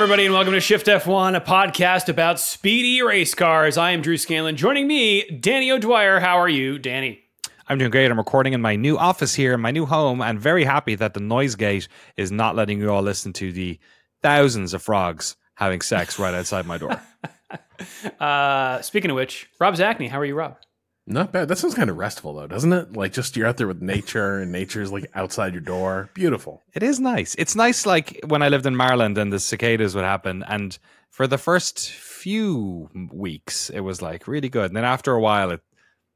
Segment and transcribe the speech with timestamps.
[0.00, 3.76] Everybody, and welcome to Shift F1, a podcast about speedy race cars.
[3.76, 4.56] I am Drew Scanlon.
[4.56, 6.20] Joining me, Danny O'Dwyer.
[6.20, 7.20] How are you, Danny?
[7.68, 8.10] I'm doing great.
[8.10, 11.12] I'm recording in my new office here in my new home and very happy that
[11.12, 13.78] the noise gate is not letting you all listen to the
[14.22, 16.98] thousands of frogs having sex right outside my door.
[18.20, 20.06] Uh, speaking of which, Rob Zacny.
[20.06, 20.58] How are you, Rob?
[21.06, 21.48] Not bad.
[21.48, 22.92] That sounds kind of restful though, doesn't it?
[22.92, 26.10] Like just you're out there with nature and nature's like outside your door.
[26.14, 26.62] Beautiful.
[26.74, 27.34] It is nice.
[27.36, 30.78] It's nice like when I lived in Maryland and the cicadas would happen and
[31.08, 34.66] for the first few weeks it was like really good.
[34.66, 35.62] And then after a while it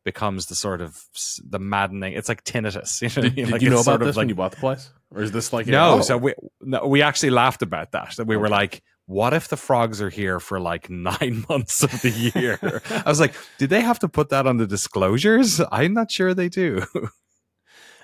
[0.04, 1.02] becomes the sort of
[1.42, 2.12] the maddening.
[2.12, 3.00] It's like tinnitus.
[3.14, 4.90] You know, Did, did Like, you know about this like when you bought the place,
[5.10, 8.14] or is this like No, oh, so we no, we actually laughed about that.
[8.16, 11.90] That we were like, what if the frogs are here for like nine months of
[12.02, 12.82] the year?
[12.90, 15.60] I was like, did they have to put that on the disclosures?
[15.70, 16.84] I'm not sure they do.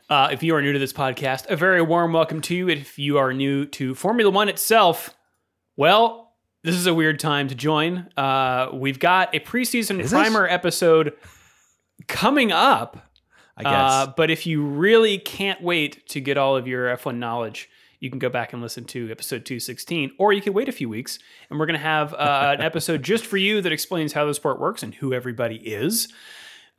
[0.09, 2.69] Uh, if you are new to this podcast, a very warm welcome to you.
[2.69, 5.15] If you are new to Formula One itself,
[5.77, 8.09] well, this is a weird time to join.
[8.17, 10.17] Uh, we've got a preseason Is it?
[10.17, 11.13] primer episode
[12.09, 13.09] coming up.
[13.57, 13.73] I guess.
[13.73, 17.69] Uh, but if you really can't wait to get all of your F1 knowledge,
[18.01, 20.89] you can go back and listen to episode 216, or you can wait a few
[20.89, 21.19] weeks,
[21.49, 24.35] and we're going to have uh, an episode just for you that explains how the
[24.35, 26.09] sport works and who everybody is.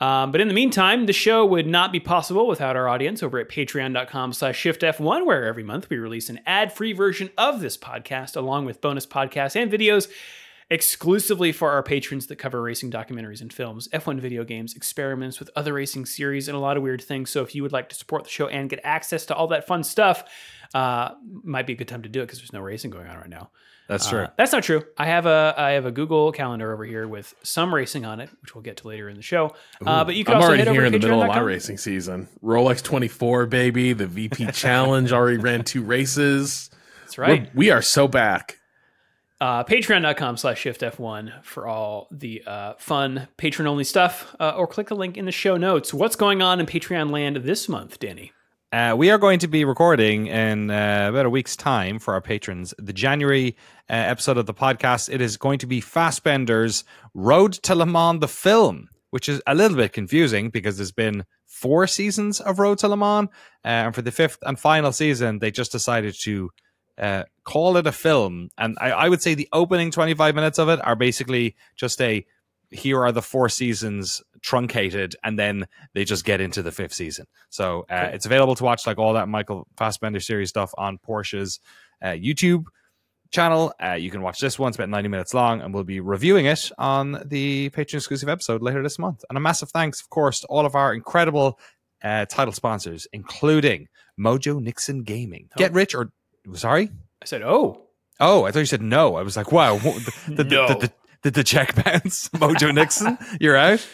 [0.01, 3.37] Um, but in the meantime, the show would not be possible without our audience over
[3.37, 8.35] at patreon.com slash shiftf1, where every month we release an ad-free version of this podcast,
[8.35, 10.09] along with bonus podcasts and videos
[10.71, 15.49] exclusively for our patrons that cover racing documentaries and films, F1 video games, experiments with
[15.55, 17.29] other racing series, and a lot of weird things.
[17.29, 19.67] So if you would like to support the show and get access to all that
[19.67, 20.23] fun stuff,
[20.73, 21.11] uh,
[21.43, 23.29] might be a good time to do it because there's no racing going on right
[23.29, 23.49] now.
[23.87, 24.21] That's true.
[24.21, 24.83] Uh, that's not true.
[24.97, 28.29] I have a I have a Google Calendar over here with some racing on it,
[28.41, 29.53] which we'll get to later in the show.
[29.85, 31.39] Uh, but you can I'm also already head over here in the middle of my
[31.39, 32.29] racing season.
[32.41, 33.91] Rolex 24, baby.
[33.91, 36.69] The VP Challenge already ran two races.
[37.01, 37.41] That's right.
[37.47, 38.59] We're, we are so back.
[39.41, 44.87] uh, patreon.com slash shiftf1 for all the uh, fun patron only stuff uh, or click
[44.87, 48.31] the link in the show notes what's going on in patreon land this month danny
[48.71, 52.21] Uh, we are going to be recording in uh, about a week's time for our
[52.21, 53.57] patrons the January
[53.89, 55.13] uh, episode of the podcast.
[55.13, 59.55] It is going to be Fassbender's Road to Le Mans, the film, which is a
[59.55, 63.27] little bit confusing because there's been four seasons of Road to Le Mans.
[63.65, 66.49] Uh, and for the fifth and final season, they just decided to
[66.97, 68.51] uh, call it a film.
[68.57, 72.25] And I, I would say the opening 25 minutes of it are basically just a
[72.71, 77.25] here are the four seasons truncated, and then they just get into the fifth season.
[77.49, 81.59] So uh, it's available to watch like all that Michael Fassbender series stuff on Porsche's
[82.01, 82.63] uh, YouTube
[83.31, 83.73] channel.
[83.81, 86.45] Uh, you can watch this one; it's about ninety minutes long, and we'll be reviewing
[86.45, 89.23] it on the Patreon exclusive episode later this month.
[89.29, 91.59] And a massive thanks, of course, to all of our incredible
[92.03, 93.87] uh, title sponsors, including
[94.19, 95.49] Mojo Nixon Gaming.
[95.57, 96.11] Get rich or
[96.53, 96.89] sorry.
[97.21, 97.83] i said oh
[98.23, 99.15] Oh, I thought you said no.
[99.15, 99.79] I was like, wow.
[99.79, 100.67] Did, did, No.
[100.79, 102.29] did, did, the check bounce?
[102.35, 103.85] Mojo Nixon, you're out.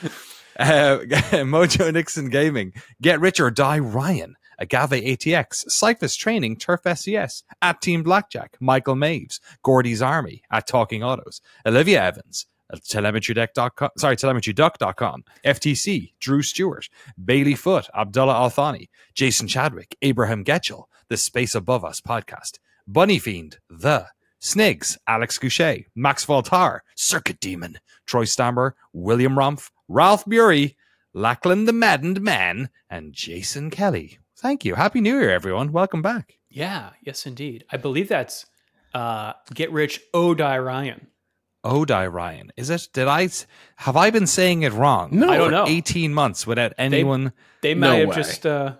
[0.59, 0.99] Uh,
[1.43, 2.73] Mojo Nixon Gaming.
[3.01, 4.35] Get rich or die Ryan.
[4.59, 5.69] Agave ATX.
[5.69, 6.57] Cyclist Training.
[6.57, 7.43] Turf SES.
[7.61, 8.57] At Team Blackjack.
[8.59, 9.39] Michael Maves.
[9.63, 10.41] Gordy's Army.
[10.51, 11.41] At Talking Autos.
[11.65, 12.47] Olivia Evans.
[12.73, 13.89] Telemetrydeck.com.
[13.97, 15.23] Sorry, telemetryduck.com.
[15.45, 16.13] FTC.
[16.19, 16.89] Drew Stewart.
[17.23, 17.87] Bailey Foot.
[17.95, 18.89] Abdullah Althani.
[19.13, 19.95] Jason Chadwick.
[20.01, 20.85] Abraham Getchell.
[21.09, 22.57] The Space Above Us podcast.
[22.87, 23.59] Bunny Fiend.
[23.69, 24.07] The.
[24.41, 30.75] Snigs, Alex Goucher, Max Voltar, Circuit Demon, Troy Stamber, William Rumpf, Ralph Bury,
[31.13, 34.19] Lachlan the Maddened Man, and Jason Kelly.
[34.37, 34.75] Thank you.
[34.75, 35.71] Happy New Year, everyone.
[35.71, 36.37] Welcome back.
[36.49, 37.65] Yeah, yes, indeed.
[37.71, 38.45] I believe that's
[38.93, 41.07] uh, Get Rich Odie Ryan.
[41.65, 42.51] Odie Ryan.
[42.55, 42.87] Is it?
[42.93, 43.27] Did I
[43.77, 45.09] have I been saying it wrong?
[45.11, 45.29] No.
[45.29, 45.65] I don't For know.
[45.67, 47.33] Eighteen months without anyone.
[47.61, 48.15] They No might have way.
[48.15, 48.45] just.
[48.45, 48.75] Uh,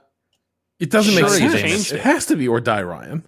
[0.79, 1.91] It doesn't make Sure, you sense.
[1.91, 2.01] It it.
[2.01, 3.27] has to be or die Ryan.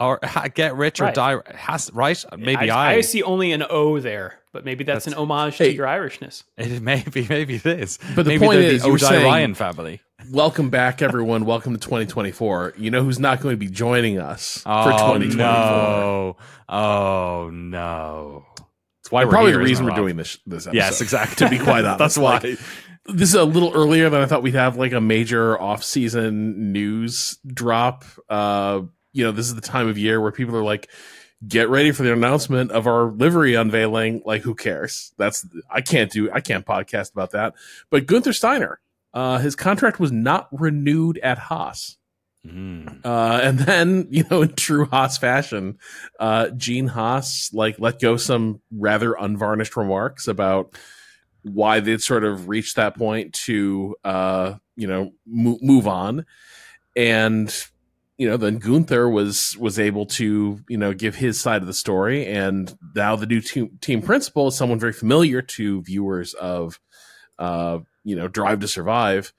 [0.00, 0.20] Or
[0.54, 1.14] get rich or Right.
[1.14, 1.36] die.
[1.54, 2.22] Has right?
[2.36, 2.94] Maybe I, I.
[2.96, 5.70] I see only an O there, but maybe that's, That's- an homage Hey.
[5.70, 6.44] to your Irishness.
[6.58, 7.98] It maybe maybe it is.
[8.14, 10.00] But the maybe point is, the you were Odie saying- Ryan family.
[10.32, 11.44] Welcome back, everyone.
[11.46, 12.74] Welcome to 2024.
[12.76, 15.36] You know who's not going to be joining us for Oh 2024?
[15.38, 16.36] no!
[16.68, 18.44] Oh no!
[19.00, 20.00] It's why we're probably here, the reason we're it, Rob?
[20.00, 20.76] doing this this episode.
[20.76, 21.46] Yes, exactly.
[21.46, 22.38] To be quite honest, That's why.
[22.38, 22.58] Like,
[23.06, 27.38] this is a little earlier than I thought we'd have like a major off-season news
[27.46, 28.04] drop.
[28.28, 28.82] Uh,
[29.12, 30.88] you know, this is the time of year where people are like,
[31.46, 35.12] "Get ready for the announcement of our livery unveiling." Like, who cares?
[35.18, 36.30] That's I can't do.
[36.30, 37.54] I can't podcast about that.
[37.90, 38.80] But Gunther Steiner,
[39.14, 41.96] uh, his contract was not renewed at Haas.
[42.46, 43.04] Mm.
[43.04, 45.78] Uh, and then, you know, in true Haas fashion,
[46.20, 50.78] uh, Gene Haas like let go some rather unvarnished remarks about
[51.42, 56.26] why they'd sort of reached that point to, uh, you know, mo- move on.
[56.96, 57.54] And,
[58.18, 61.74] you know, then Gunther was, was able to, you know, give his side of the
[61.74, 62.26] story.
[62.26, 66.78] And now the new team, team principal is someone very familiar to viewers of,
[67.38, 69.32] uh, you know, Drive to Survive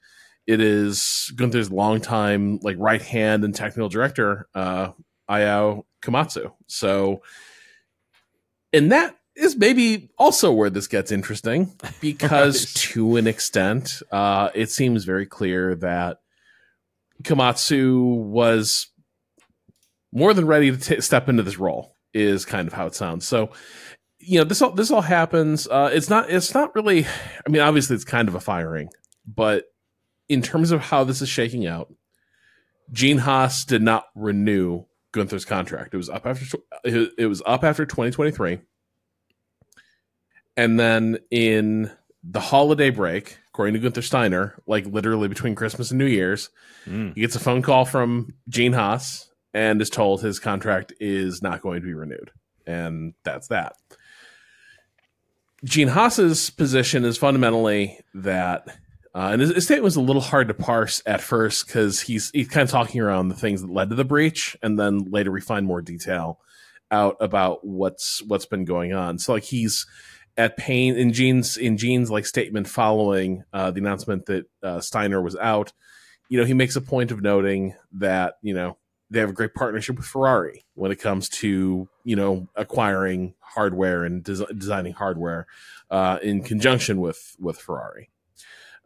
[0.50, 4.94] it is Gunther's longtime like right hand and technical director, uh,
[5.30, 6.52] Ayao Komatsu.
[6.66, 7.22] So,
[8.74, 11.72] and that is maybe also where this gets interesting
[12.02, 12.82] because Right.
[12.94, 16.22] to an extent, uh, it seems very clear that
[17.24, 18.88] Komatsu was
[20.12, 21.96] more than ready to t- step into this role.
[22.12, 23.28] Is kind of how it sounds.
[23.28, 23.52] So,
[24.18, 25.68] you know, this all this all happens.
[25.68, 26.30] Uh, it's not.
[26.30, 27.06] It's not really.
[27.06, 28.90] I mean, obviously, it's kind of a firing,
[29.28, 29.66] but
[30.28, 31.94] in terms of how this is shaking out,
[32.92, 35.94] Gene Haas did not renew Gunther's contract.
[35.94, 38.60] It was up after it it was up after 2023.
[40.58, 41.92] And then in
[42.24, 46.50] the holiday break, according to Gunther Steiner, like literally between Christmas and New Year's,
[46.88, 47.14] Mm.
[47.14, 51.62] he gets a phone call from Gene Haas and is told his contract is not
[51.62, 52.32] going to be renewed.
[52.66, 53.74] And that's that.
[55.66, 58.66] Gene Haas's position is fundamentally that
[59.16, 62.30] uh, and his, his statement was a little hard to parse at first because he's
[62.32, 65.32] he's kind of talking around the things that led to the breach, and then later
[65.32, 66.40] we find more detail
[66.92, 69.18] out about what's what's been going on.
[69.20, 69.86] So like he's
[70.40, 75.22] at pain in Gene's in Gene's like statement following uh, the announcement that uh, Steiner
[75.22, 75.74] was out.
[76.30, 78.78] You know, he makes a point of noting that you know
[79.10, 84.06] they have a great partnership with Ferrari when it comes to you know acquiring hardware
[84.06, 85.46] and des- designing hardware
[85.92, 88.10] uh, in conjunction with with Ferrari.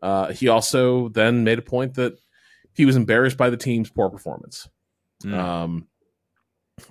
[0.02, 2.14] Uh, he also then made a point that
[2.74, 4.68] he was embarrassed by the team's poor performance.
[5.24, 5.38] Mm.
[5.38, 5.88] Um,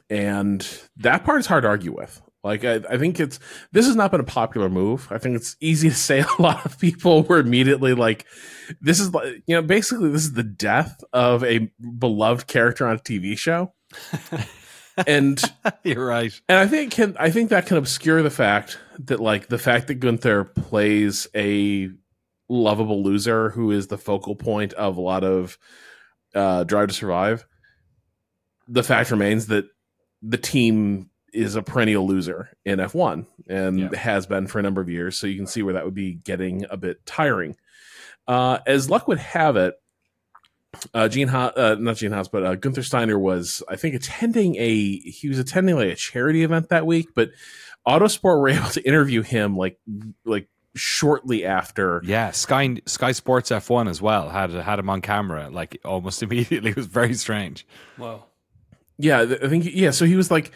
[0.08, 0.66] and
[0.98, 2.22] that part is hard to argue with.
[2.44, 3.38] Like, I, I think it's,
[3.70, 5.06] this has not been a popular move.
[5.10, 8.26] I think it's easy to say a lot of people were immediately like,
[8.80, 12.96] this is like, you know, basically this is the death of a beloved character on
[12.96, 13.72] a TV show.
[15.06, 15.40] and,
[15.84, 16.32] You're right.
[16.48, 19.86] and I think can I think that can obscure the fact that like the fact
[19.88, 21.90] that Gunther plays a
[22.48, 25.58] lovable loser who is the focal point of a lot of
[26.34, 27.46] uh, Drive to Survive.
[28.68, 29.66] The fact remains that
[30.22, 33.96] the team is a perennial loser in F1 and Yeah.
[33.96, 35.18] has been for a number of years.
[35.18, 37.56] So you can see where that would be getting a bit tiring.
[38.28, 39.74] Uh, as luck would have it,
[40.94, 44.56] uh, Gene, ha- uh, not Gene Haas, but uh, Gunther Steiner was, I think, attending
[44.56, 47.08] a he was attending like a charity event that week.
[47.14, 47.30] But
[47.86, 49.78] Autosport were able to interview him like
[50.24, 52.00] like shortly after.
[52.06, 56.70] Yeah, Sky Sky Sports F1 as well had had him on camera like almost immediately.
[56.70, 57.66] It was very strange.
[57.98, 58.24] Whoa.
[58.98, 59.90] Yeah, I think yeah.
[59.90, 60.52] So he was like,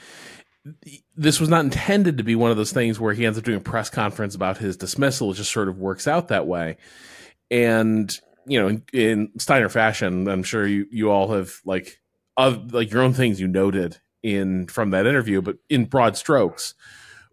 [1.16, 3.58] this was not intended to be one of those things where he ends up doing
[3.58, 5.30] a press conference about his dismissal.
[5.30, 6.76] It just sort of works out that way,
[7.50, 12.00] and you know, in, in Steiner fashion, I'm sure you you all have like
[12.36, 16.74] of like your own things you noted in from that interview, but in broad strokes.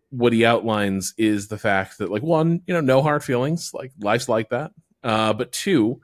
[0.10, 3.92] What he outlines is the fact that, like, one, you know, no hard feelings, like
[4.00, 4.72] life's like that.
[5.04, 6.02] Uh, but two,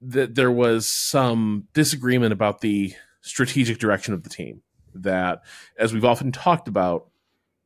[0.00, 4.62] that there was some disagreement about the strategic direction of the team.
[5.02, 5.42] That,
[5.78, 7.08] as we've often talked about,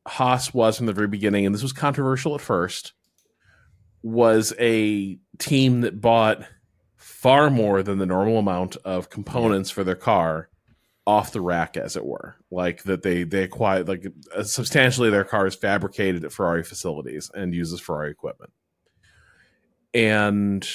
[0.07, 2.93] Haas was from the very beginning, and this was controversial at first,
[4.01, 6.43] was a team that bought
[6.97, 10.49] far more than the normal amount of components for their car
[11.05, 12.35] off the rack, as it were.
[12.51, 17.31] Like that they they acquired like uh, substantially their car is fabricated at Ferrari facilities
[17.33, 18.51] and uses Ferrari equipment.
[19.93, 20.67] And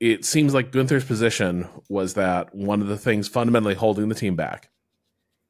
[0.00, 4.36] it seems like Gunther's position was that one of the things fundamentally holding the team
[4.36, 4.70] back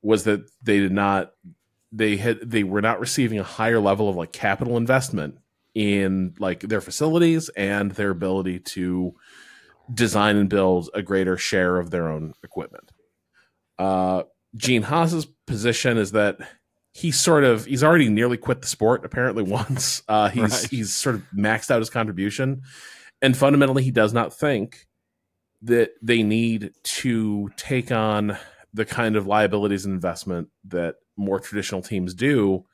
[0.03, 1.33] was that they did not
[1.91, 5.39] they had they were not receiving a higher level of like capital investment
[5.75, 9.15] in like their facilities and their ability to
[9.93, 12.91] design and build a greater share of their own equipment.
[13.79, 14.25] Uh,
[14.57, 16.39] Gene Haas's position is that
[16.93, 20.03] he's sort of he's already nearly quit the sport apparently once.
[20.09, 20.71] Uh, he's right.
[20.71, 22.63] he's sort of maxed out his contribution,
[23.23, 24.87] and fundamentally he does not think
[25.63, 28.37] that they need to take on
[28.79, 32.65] the kind of liabilities and investment that more traditional teams do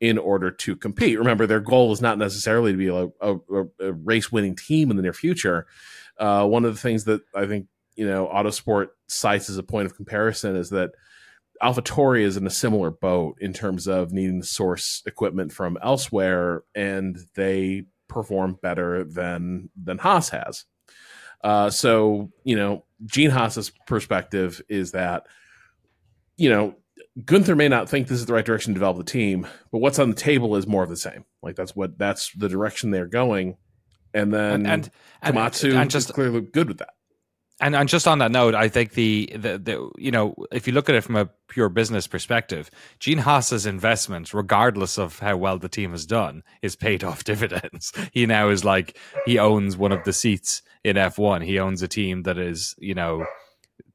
[0.00, 1.18] in order to compete.
[1.18, 4.96] Remember, their goal is not necessarily to be a, a, a race winning team in
[4.96, 5.66] the near future.
[6.16, 9.86] Uh, one of the things that I think you know Autosport cites as a point
[9.86, 10.92] of comparison is that
[11.60, 16.62] AlphaTauri is in a similar boat in terms of needing to source equipment from elsewhere,
[16.76, 20.64] and they perform better than than Haas has.
[21.42, 25.26] Uh, so you know, Gene Haas's perspective is that
[26.38, 26.74] you know
[27.24, 29.98] Gunther may not think this is the right direction to develop the team, but what's
[29.98, 31.24] on the table is more of the same.
[31.42, 33.56] Like that's what that's the direction they're going.
[34.14, 34.90] And then and,
[35.22, 36.90] and Komatsu and, and just clearly good with that.
[37.60, 40.72] And and just on that note, I think the, the the you know if you
[40.72, 45.58] look at it from a pure business perspective, Gene Haas's investment, regardless of how well
[45.58, 47.92] the team has done, is paid off dividends.
[48.12, 51.42] He now is like he owns one of the seats in F one.
[51.42, 53.26] He owns a team that is you know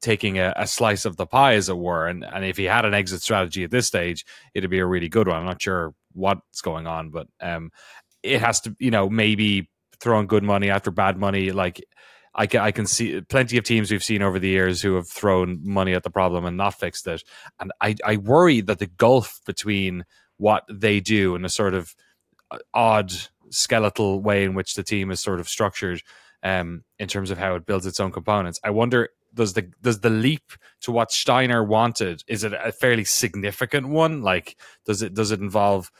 [0.00, 2.06] taking a, a, slice of the pie, as it were.
[2.06, 4.24] And and if he had an exit strategy at this stage,
[4.54, 5.36] it'd be a really good one.
[5.36, 7.70] I'm not sure what's going on, but um,
[8.22, 11.50] it has to, you know, maybe throwing good money after bad money.
[11.50, 11.82] Like
[12.34, 15.08] I can I can see plenty of teams we've seen over the years who have
[15.08, 17.22] thrown money at the problem and not fixed it.
[17.60, 20.04] And I I worry that the gulf between
[20.36, 21.94] what they do and a sort of
[22.50, 23.12] uh, odd
[23.50, 26.02] skeletal way in which the team is sort of structured
[26.42, 28.58] um, in terms of how it builds its own components.
[28.64, 33.04] I wonder does the does the leap to what Steiner wanted is it a fairly
[33.04, 34.22] significant one?
[34.22, 35.90] Like does it does it involve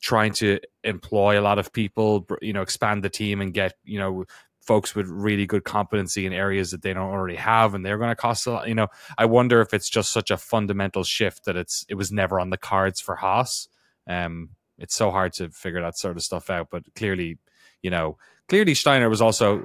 [0.00, 3.98] trying to employ a lot of people, you know, expand the team and get you
[3.98, 4.24] know
[4.66, 8.10] folks with really good competency in areas that they don't already have and they're going
[8.10, 11.44] to cost a lot you know i wonder if it's just such a fundamental shift
[11.44, 13.68] that it's it was never on the cards for haas
[14.08, 17.38] um it's so hard to figure that sort of stuff out but clearly
[17.80, 18.16] you know
[18.48, 19.64] clearly steiner was also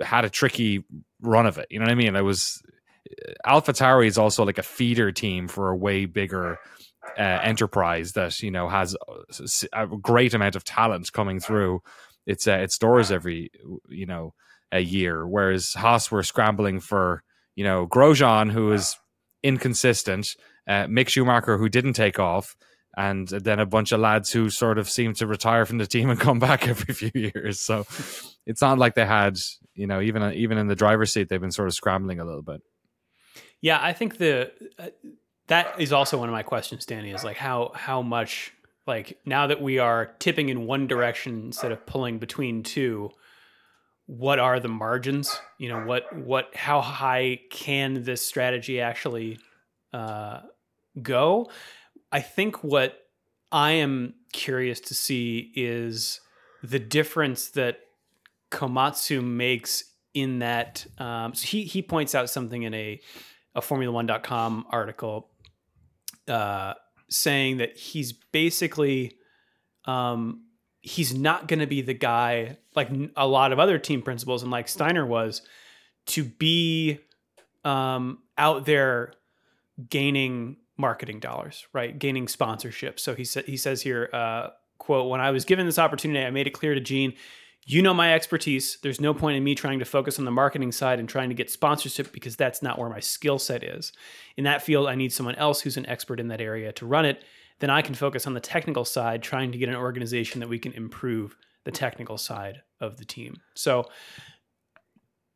[0.00, 0.84] had a tricky
[1.20, 1.66] run of it.
[1.70, 2.16] You know what I mean?
[2.16, 2.62] It was
[3.46, 6.58] AlphaTauri is also like a feeder team for a way bigger
[7.18, 8.96] uh, enterprise that you know has
[9.72, 11.82] a great amount of talent coming through
[12.26, 13.50] its uh, its doors every
[13.88, 14.34] you know
[14.70, 15.26] a year.
[15.26, 17.22] Whereas Haas were scrambling for
[17.54, 18.96] you know Grosjean, who is
[19.42, 20.36] inconsistent,
[20.68, 22.56] uh, Mick Schumacher, who didn't take off,
[22.96, 26.10] and then a bunch of lads who sort of seem to retire from the team
[26.10, 27.60] and come back every few years.
[27.60, 27.86] So
[28.46, 29.36] it's not like they had,
[29.74, 32.42] you know, even even in the driver's seat, they've been sort of scrambling a little
[32.42, 32.60] bit.
[33.60, 34.88] Yeah, I think the uh,
[35.46, 37.10] that is also one of my questions, Danny.
[37.10, 38.52] Is like how how much
[38.86, 43.10] like now that we are tipping in one direction instead of pulling between two.
[44.06, 45.40] What are the margins?
[45.58, 49.38] You know what what how high can this strategy actually
[49.92, 50.40] uh,
[51.00, 51.50] go?
[52.10, 52.98] I think what
[53.50, 56.20] I am curious to see is
[56.62, 57.78] the difference that
[58.52, 60.86] Komatsu makes in that.
[60.98, 63.00] Um, so he he points out something in a
[63.54, 65.30] a Formula1.com article
[66.28, 66.74] uh,
[67.10, 69.16] saying that he's basically
[69.84, 70.44] um,
[70.80, 74.50] he's not going to be the guy like a lot of other team principals and
[74.50, 75.42] like Steiner was
[76.06, 76.98] to be
[77.64, 79.12] um, out there
[79.88, 81.98] gaining marketing dollars, right?
[81.98, 82.98] Gaining sponsorship.
[82.98, 86.30] So he said he says here, uh, quote, when I was given this opportunity, I
[86.30, 87.14] made it clear to Gene,
[87.64, 88.78] you know my expertise.
[88.82, 91.34] There's no point in me trying to focus on the marketing side and trying to
[91.34, 93.92] get sponsorship because that's not where my skill set is.
[94.36, 97.04] In that field, I need someone else who's an expert in that area to run
[97.04, 97.22] it.
[97.60, 100.58] Then I can focus on the technical side, trying to get an organization that we
[100.58, 103.36] can improve the technical side of the team.
[103.54, 103.86] So,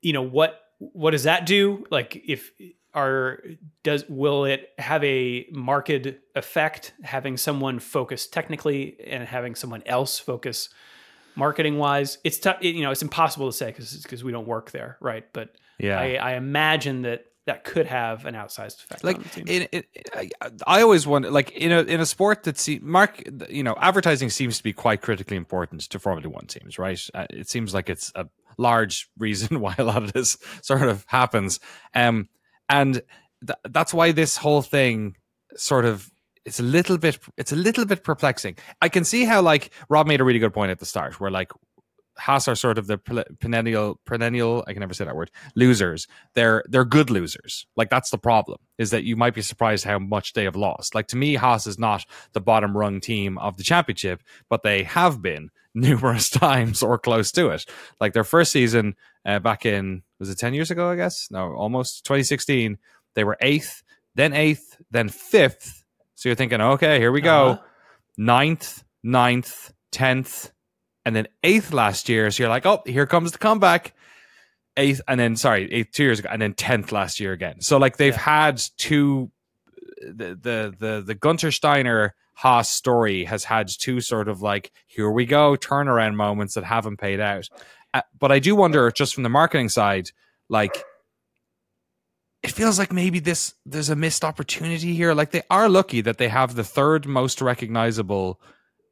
[0.02, 1.85] you know, what what does that do?
[1.90, 2.50] Like if
[2.92, 3.42] are
[3.85, 10.18] does will it have a marked effect having someone focus technically and having someone else
[10.18, 10.71] focus
[11.37, 14.47] marketing wise it's tough it, you know it's impossible to say because because we don't
[14.47, 15.25] work there right?
[15.33, 16.00] But yeah.
[16.00, 19.19] I, I, imagine that that could have an outsized effect like
[20.14, 20.31] I,
[20.66, 24.31] I always wonder like in a in a sport that see mark you know advertising
[24.31, 27.00] seems to be quite critically important to formula one teams right?
[27.14, 28.26] Uh, it seems like it's a
[28.59, 31.61] large reason why a lot of this sort of happens.
[31.95, 32.28] Um
[32.69, 33.02] and
[33.47, 35.16] th- that's why this whole thing
[35.57, 36.11] sort of
[36.47, 38.57] it's a little bit it's a little bit perplexing.
[38.81, 41.31] I can see how like Rob made a really good point at the start where
[41.31, 41.50] like
[42.19, 42.97] Haas are sort of the
[43.41, 46.07] perennial perennial I can never say that word losers.
[46.35, 47.67] They're they're good losers.
[47.76, 50.95] Like that's the problem is that you might be surprised how much they have lost.
[50.95, 54.85] Like to me, Haas is not the bottom rung team of the championship, but they
[54.85, 57.67] have been numerous times or close to it.
[58.00, 58.95] Like their first season
[59.26, 60.91] uh, back in was it ten years ago?
[60.91, 62.79] I guess no, almost 2016.
[63.15, 63.83] They were eighth,
[64.15, 65.86] then eighth, then fifth.
[66.16, 67.62] So you're thinking, okay, here we go, uh-huh.
[68.16, 70.50] ninth, ninth, tenth
[71.06, 72.30] and then eighth last year.
[72.30, 73.94] So you're like, oh, here comes the comeback.
[74.76, 77.62] Eighth, and then sorry, eighth two years ago, and then tenth last year again.
[77.62, 78.18] So like they've yeah.
[78.18, 79.30] had two.
[80.02, 85.11] The the the the Gunter Steiner Haas story has had two sort of like here
[85.11, 87.49] we go turnaround moments that haven't paid out.
[87.94, 90.11] Uh, but I do wonder, just from the marketing side,
[90.50, 90.85] like
[92.43, 95.14] it feels like maybe this there's a missed opportunity here.
[95.14, 98.40] Like they are lucky that they have the third most recognizable,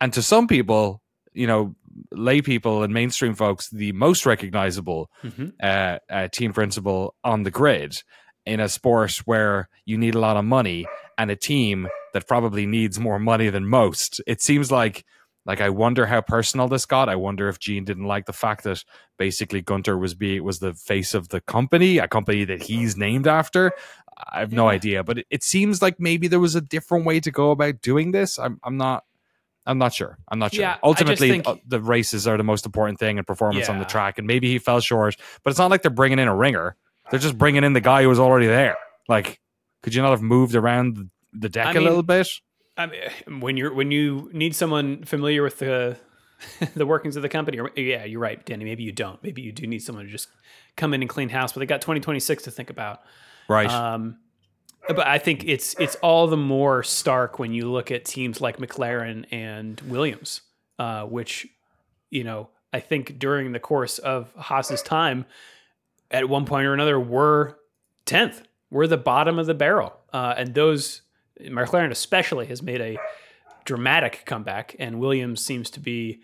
[0.00, 1.74] and to some people, you know,
[2.10, 5.48] lay people and mainstream folks the most recognizable mm-hmm.
[5.62, 8.02] uh, uh, team principal on the grid
[8.46, 10.86] in a sport where you need a lot of money
[11.16, 14.20] and a team that probably needs more money than most.
[14.26, 15.04] It seems like
[15.46, 17.08] like I wonder how personal this got.
[17.08, 18.84] I wonder if Gene didn't like the fact that
[19.18, 23.26] basically Gunter was be was the face of the company, a company that he's named
[23.26, 23.72] after.
[24.32, 27.20] I have no idea, but it, it seems like maybe there was a different way
[27.20, 28.38] to go about doing this.
[28.38, 29.04] I'm I'm not
[29.66, 30.18] I'm not sure.
[30.28, 30.62] I'm not sure.
[30.62, 33.72] Yeah, Ultimately, think, uh, the races are the most important thing and performance yeah.
[33.72, 34.18] on the track.
[34.18, 36.76] And maybe he fell short, but it's not like they're bringing in a ringer.
[37.10, 38.76] They're just bringing in the guy who was already there.
[39.08, 39.40] Like,
[39.82, 42.28] could you not have moved around the deck I a mean, little bit?
[42.76, 45.96] I mean, when you're when you need someone familiar with the
[46.74, 48.64] the workings of the company, or, yeah, you're right, Danny.
[48.64, 49.22] Maybe you don't.
[49.22, 50.28] Maybe you do need someone to just
[50.76, 51.52] come in and clean house.
[51.52, 53.02] But they got 2026 to think about.
[53.48, 53.70] Right.
[53.70, 54.18] Um,
[54.88, 58.58] but I think it's it's all the more stark when you look at teams like
[58.58, 60.42] McLaren and Williams,
[60.78, 61.46] uh, which
[62.10, 65.24] you know I think during the course of Haas's time,
[66.10, 67.58] at one point or another, were
[68.04, 71.02] tenth, were the bottom of the barrel, uh, and those
[71.40, 72.98] McLaren especially has made a
[73.64, 76.20] dramatic comeback, and Williams seems to be,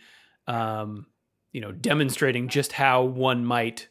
[0.46, 1.06] um,
[1.52, 3.88] you know, demonstrating just how one might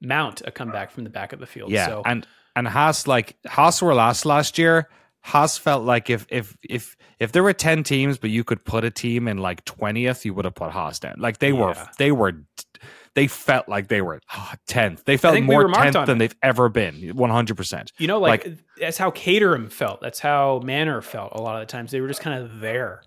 [0.00, 1.70] mount a comeback from the back of the field.
[1.70, 4.88] Yeah, so, and and Haas like Haas were last last year.
[5.20, 8.84] Haas felt like if if if if there were ten teams, but you could put
[8.84, 11.16] a team in like twentieth, you would have put Haas down.
[11.18, 11.60] Like they yeah.
[11.60, 12.32] were they were
[13.14, 15.04] they felt like they were ah, tenth.
[15.04, 16.18] They felt more tenth than it.
[16.18, 17.16] they've ever been.
[17.16, 17.92] One hundred percent.
[17.98, 20.00] You know, like, like that's how Caterham felt.
[20.00, 21.32] That's how Manor felt.
[21.32, 23.02] A lot of the times they were just kind of there.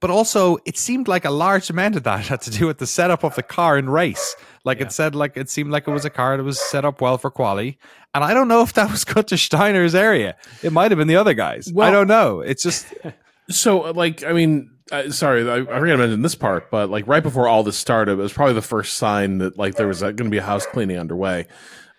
[0.00, 2.86] But also, it seemed like a large amount of that had to do with the
[2.86, 4.36] setup of the car in race.
[4.64, 4.86] Like yeah.
[4.86, 7.18] it said, like it seemed like it was a car that was set up well
[7.18, 7.78] for quali.
[8.14, 10.36] And I don't know if that was Gunter Steiner's area.
[10.62, 11.70] It might have been the other guys.
[11.72, 12.40] Well, I don't know.
[12.40, 12.86] It's just
[13.50, 16.90] so uh, like I mean, uh, sorry, I, I forgot to mention this part, but
[16.90, 19.88] like right before all this started, it was probably the first sign that like there
[19.88, 21.46] was uh, going to be a house cleaning underway.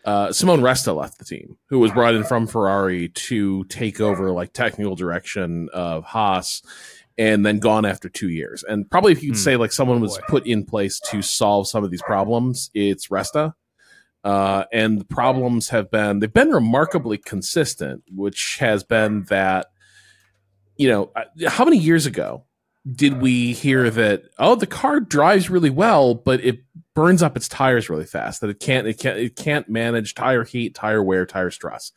[0.05, 4.31] Uh, Simone Resta left the team, who was brought in from Ferrari to take over
[4.31, 6.61] like technical direction of Haas
[7.17, 8.63] and then gone after two years.
[8.63, 9.41] And probably if you'd hmm.
[9.41, 13.53] say like someone was put in place to solve some of these problems, it's Resta.
[14.23, 19.67] Uh, and the problems have been they've been remarkably consistent, which has been that
[20.77, 22.43] you know uh, how many years ago
[22.91, 27.47] did we hear that oh the car drives really well, but it burns up its
[27.47, 31.25] tires really fast that it can't it can't it can't manage tire heat, tire wear,
[31.25, 31.91] tire stress,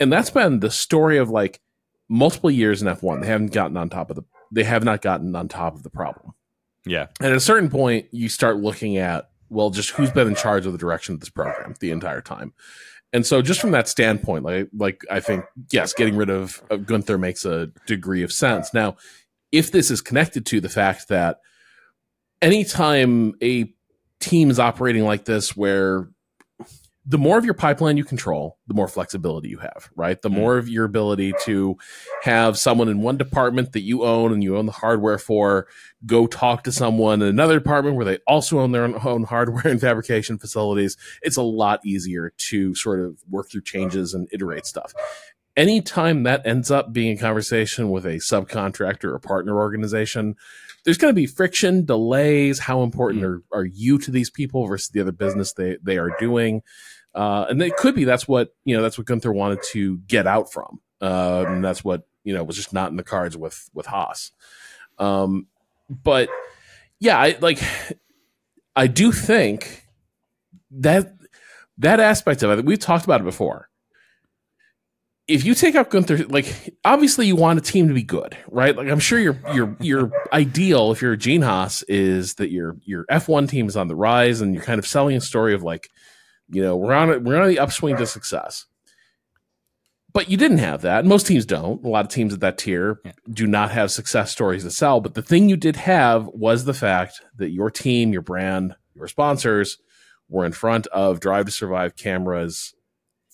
[0.00, 1.60] and that's been the story of like
[2.08, 3.20] multiple years in F1.
[3.20, 5.90] They haven't gotten on top of the they have not gotten on top of the
[5.90, 6.34] problem.
[6.86, 7.08] Yeah.
[7.20, 10.66] And at a certain point, you start looking at, well, just who's been in charge
[10.66, 12.54] of the direction of this program the entire time.
[13.12, 16.86] And so just from that standpoint, like, like I think, yes, getting rid of, of
[16.86, 18.74] Gunther makes a degree of sense.
[18.74, 18.96] Now,
[19.52, 21.38] if this is connected to the fact that
[22.42, 23.72] anytime a
[24.20, 26.08] team is operating like this, where
[27.08, 30.20] the more of your pipeline you control, the more flexibility you have, right?
[30.20, 30.34] The mm.
[30.34, 31.78] more of your ability to
[32.22, 35.68] have someone in one department that you own and you own the hardware for
[36.04, 39.80] go talk to someone in another department where they also own their own hardware and
[39.80, 40.98] fabrication facilities.
[41.22, 44.92] It's a lot easier to sort of work through changes and iterate stuff.
[45.58, 50.36] Anytime that ends up being a conversation with a subcontractor or partner organization,
[50.84, 52.60] there's going to be friction, delays.
[52.60, 53.26] How important mm.
[53.26, 56.62] are, are you to these people versus the other business they, they are doing?
[57.14, 60.26] Uh, and it could be that's what you know that's what Gunther wanted to get
[60.26, 60.80] out from.
[61.00, 64.30] Um, and that's what you know was just not in the cards with with Haas.
[64.98, 65.46] Um,
[65.90, 66.28] but
[67.00, 67.60] yeah, I like
[68.76, 69.86] I do think
[70.70, 71.14] that
[71.78, 73.67] that aspect of it we've talked about it before.
[75.28, 78.74] If you take out Gunther, like obviously you want a team to be good, right?
[78.74, 82.76] Like I'm sure your your your ideal, if you're a Gene Haas, is that your
[82.84, 85.62] your F1 team is on the rise, and you're kind of selling a story of
[85.62, 85.88] like,
[86.48, 88.64] you know, we're on we're on the upswing to success.
[90.12, 91.04] But you didn't have that.
[91.04, 91.84] Most teams don't.
[91.84, 93.12] A lot of teams at that tier Yeah.
[93.30, 95.00] do not have success stories to sell.
[95.00, 99.06] But the thing you did have was the fact that your team, your brand, your
[99.06, 99.76] sponsors
[100.28, 102.74] were in front of Drive to Survive cameras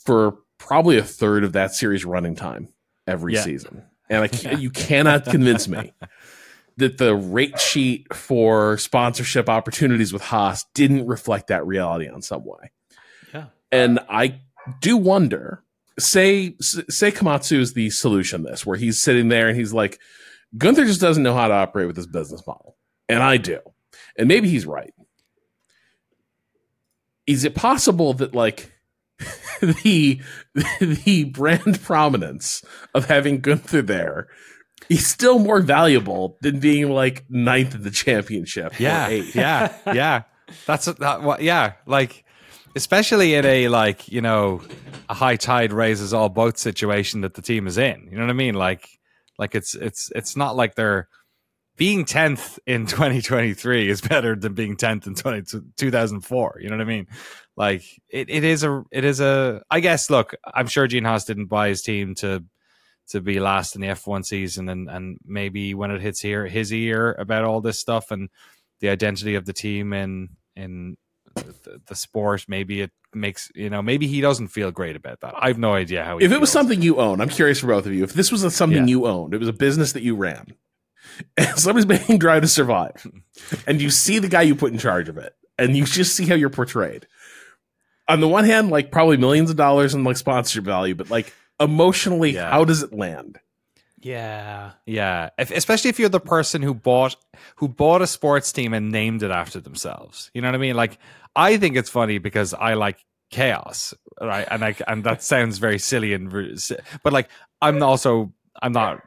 [0.05, 2.69] for probably a third of that series running time
[3.07, 3.43] every Yeah.
[3.43, 3.83] season.
[4.11, 5.93] And I can't, you cannot convince me
[6.77, 12.45] that the rate sheet for sponsorship opportunities with Haas didn't reflect that reality on some
[12.45, 12.71] way.
[13.33, 13.47] Yeah.
[13.71, 14.41] And I
[14.81, 15.63] do wonder,
[15.99, 20.01] say say Komatsu is the solution to this, where he's sitting there and he's like,
[20.57, 22.77] Gunther just doesn't know how to operate with this business model.
[23.09, 23.61] And I do.
[24.19, 24.93] And maybe he's right.
[27.27, 28.71] Is it possible that like
[29.61, 30.21] the
[30.81, 34.29] the brand prominence of having Gunther there
[34.89, 38.79] is still more valuable than being like ninth in the championship?
[38.79, 40.23] Yeah, yeah, yeah.
[40.67, 41.23] That's uh, that.
[41.23, 41.43] What?
[41.43, 42.25] Yeah, like
[42.77, 44.63] especially in a like you know
[45.09, 48.09] a high tide raises all boats situation that the team is in.
[48.11, 48.55] You know what I mean?
[48.55, 48.89] Like
[49.39, 51.09] like it's it's it's not like they're
[51.77, 55.43] being 10th in 2023 is better than being 10th in 20,
[55.77, 57.07] 2004 you know what i mean
[57.57, 61.25] like it, it is a it is a i guess look i'm sure gene haas
[61.25, 62.45] didn't buy his team to
[63.09, 66.73] to be last in the f1 season and and maybe when it hits here his
[66.73, 68.29] ear about all this stuff and
[68.81, 70.97] the identity of the team in in
[71.35, 75.35] the, the sport maybe it makes you know maybe he doesn't feel great about that
[75.37, 77.67] i have no idea how he If it was something you own, I'm curious for
[77.69, 78.05] both of you.
[78.05, 78.91] If this was a, something Yeah.
[78.91, 80.55] you owned, it was a business that you ran,
[81.37, 83.07] and somebody's making Drive to Survive,
[83.67, 86.27] and you see the guy you put in charge of it, and you just see
[86.27, 87.07] how you're portrayed.
[88.09, 91.33] On the one hand, like probably millions of dollars in like sponsorship value, but like
[91.59, 92.51] emotionally, Yeah.
[92.51, 93.39] how does it land?
[94.01, 94.73] Yeah.
[94.85, 97.17] Yeah, if, especially if you're the person who bought
[97.57, 100.31] who bought a sports team and named it after themselves.
[100.35, 100.77] You know what I mean?
[100.77, 100.99] Like,
[101.35, 104.47] I think it's funny because I like chaos, right?
[104.51, 106.31] And I and that sounds very silly and,
[107.03, 107.31] but like,
[107.63, 109.03] I'm also I'm not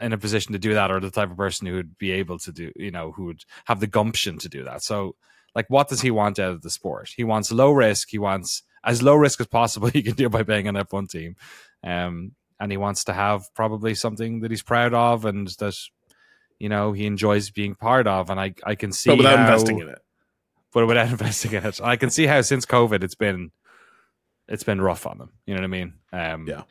[0.00, 2.38] in a position to do that, or the type of person who would be able
[2.40, 4.82] to do, you know, who would have the gumption to do that.
[4.82, 5.16] So,
[5.54, 7.10] like, what does he want out of the sport?
[7.16, 8.08] He wants low risk.
[8.10, 9.88] He wants as low risk as possible.
[9.92, 11.36] He can do by paying an F1 team.
[11.82, 15.76] Um, and he wants to have probably something that he's proud of and that
[16.58, 19.44] you know he enjoys being part of and i i can see But without how-
[19.44, 20.00] investing in it.
[20.74, 23.52] but without investing in it i can see how since covid it's been
[24.48, 26.62] it's been rough on them you know what i mean um Yeah.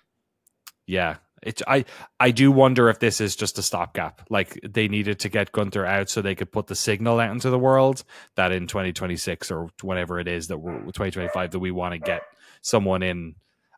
[0.87, 1.85] yeah it i
[2.19, 5.85] i do wonder if this is just a stopgap like they needed to get gunther
[5.85, 8.03] out so they could put the signal out into the world
[8.35, 12.21] that in 2026 or whenever it is that we're 2025 that we want to get
[12.61, 13.35] someone in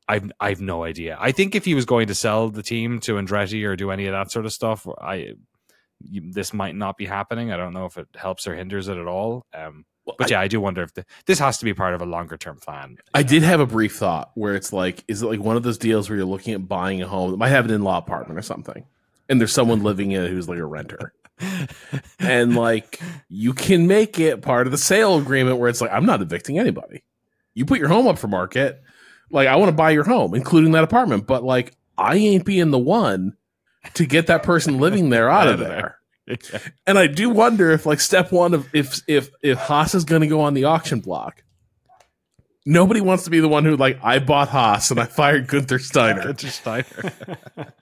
[0.10, 1.18] I've I've no idea.
[1.20, 4.08] I think if he was going to sell the team to Andretti or do any
[4.08, 5.34] of that sort of stuff, I
[6.02, 7.52] this might not be happening.
[7.52, 9.46] I don't know if it helps or hinders it at all.
[9.54, 9.86] Um,
[10.18, 12.06] but I- yeah, I do wonder if the, this has to be part of a
[12.06, 12.98] longer term plan.
[13.14, 15.78] I did have a brief thought where it's like, is it like one of those
[15.78, 18.38] deals where you're looking at buying a home that might have an in law apartment
[18.40, 18.86] or something,
[19.28, 21.14] and there's someone living in it who's like a renter,
[22.20, 26.06] and like you can make it part of the sale agreement where it's like, I'm
[26.06, 27.04] not evicting anybody.
[27.54, 28.82] You put your home up for market,
[29.30, 32.72] like I want to buy your home, including that apartment, but like I ain't being
[32.72, 33.34] the one
[33.94, 35.99] to get that person living there out of there.
[36.88, 40.22] And I do wonder if, like, step one of if if if Haas is going
[40.22, 41.44] to go on the auction block,
[42.66, 45.80] nobody wants to be the one who like I bought Haas and I fired Gunther
[45.80, 46.24] Steiner.
[46.24, 47.12] Gunther Steiner.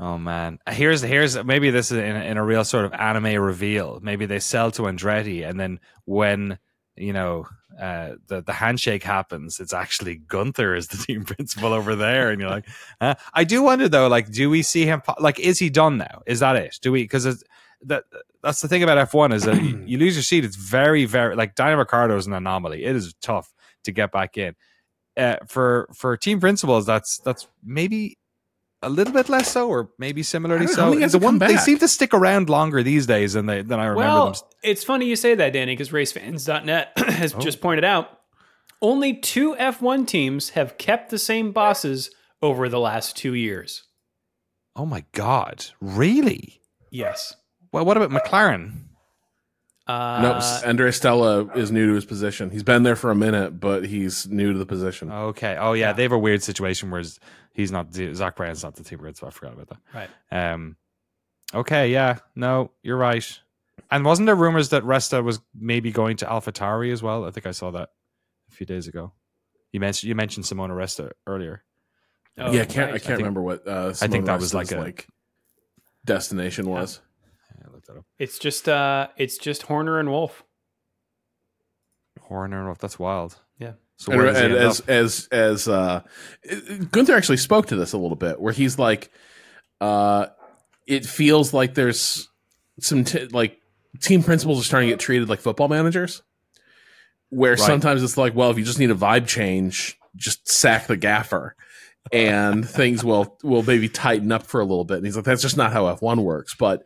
[0.00, 4.00] oh man, here's here's maybe this is in, in a real sort of anime reveal.
[4.02, 6.58] Maybe they sell to Andretti, and then when
[6.96, 7.46] you know
[7.80, 12.40] uh, the the handshake happens, it's actually Gunther is the team principal over there, and
[12.40, 12.66] you're like,
[13.00, 13.14] huh?
[13.34, 15.02] I do wonder though, like, do we see him?
[15.18, 16.22] Like, is he done now?
[16.26, 16.78] Is that it?
[16.80, 17.02] Do we?
[17.02, 17.44] Because
[17.82, 18.04] that
[18.42, 20.44] that's the thing about F1 is that you, you lose your seat.
[20.44, 22.84] It's very very like Daniel Ricciardo is an anomaly.
[22.84, 23.52] It is tough
[23.84, 24.54] to get back in.
[25.16, 28.18] Uh, for for team principals, that's that's maybe
[28.86, 30.82] a little bit less so, or maybe similarly I don't know, so.
[30.84, 33.32] how many guys The have come one they seem to stick around longer these days
[33.34, 34.34] than they than I remember Well, them.
[34.62, 37.38] it's funny you say that, Danny, because racefans.net has Oh.
[37.38, 38.20] just pointed out
[38.82, 42.10] only two F1 teams have kept the same bosses
[42.42, 43.84] over the last two years.
[44.74, 46.60] Oh my god, really?
[46.90, 47.34] Yes.
[47.72, 48.85] Well, what about McLaren?
[49.86, 52.50] Uh, no, Andre Stella is new to his position.
[52.50, 55.12] He's been there for a minute, but he's new to the position.
[55.12, 55.56] Okay.
[55.56, 57.02] Oh yeah, they have a weird situation where
[57.52, 59.28] he's not the, Zak Brown's not the team principal.
[59.28, 59.78] I forgot about that.
[59.94, 60.52] right.
[60.52, 60.76] Um.
[61.54, 61.92] Okay.
[61.92, 62.18] Yeah.
[62.34, 63.40] No, you're right.
[63.90, 67.24] And wasn't there rumors that Resta was maybe going to AlphaTauri as well?
[67.24, 67.90] I think I saw that
[68.50, 69.12] a few days ago.
[69.70, 71.62] You mentioned you mentioned Simona Resta earlier.
[72.38, 72.92] Oh, yeah, I can't.
[72.92, 73.68] I can't remember what.
[73.68, 75.06] Uh, I think that was like a- like
[76.04, 77.00] destination was.
[77.66, 78.04] I looked that up.
[78.18, 80.42] It's just uh, it's just Horner and Wolff.
[82.20, 82.78] Horner, and Wolff.
[82.78, 83.38] that's wild.
[83.58, 83.72] Yeah.
[83.96, 84.88] So and, does he and end as up?
[84.88, 86.02] as as uh
[86.90, 89.10] Gunther actually spoke to this a little bit where he's like
[89.80, 90.26] uh
[90.86, 92.28] it feels like there's
[92.80, 93.58] some t- like
[94.00, 96.22] team principals are starting to get treated like football managers
[97.30, 97.58] where Right.
[97.60, 101.56] sometimes it's like well if you just need a vibe change just sack the gaffer
[102.12, 105.42] and things will will maybe tighten up for a little bit and he's like that's
[105.42, 106.84] just not how F1 works but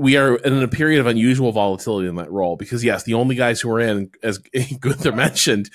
[0.00, 3.34] we are in a period of unusual volatility in that role because yes, the only
[3.34, 4.38] guys who are in, as
[4.80, 5.70] Gunther mentioned,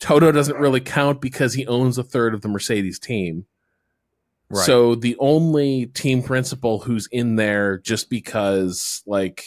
[0.00, 3.46] Toto doesn't really count because he owns a third of the Mercedes team.
[4.50, 4.66] Right.
[4.66, 9.44] So the only team principal who's in there just because, like,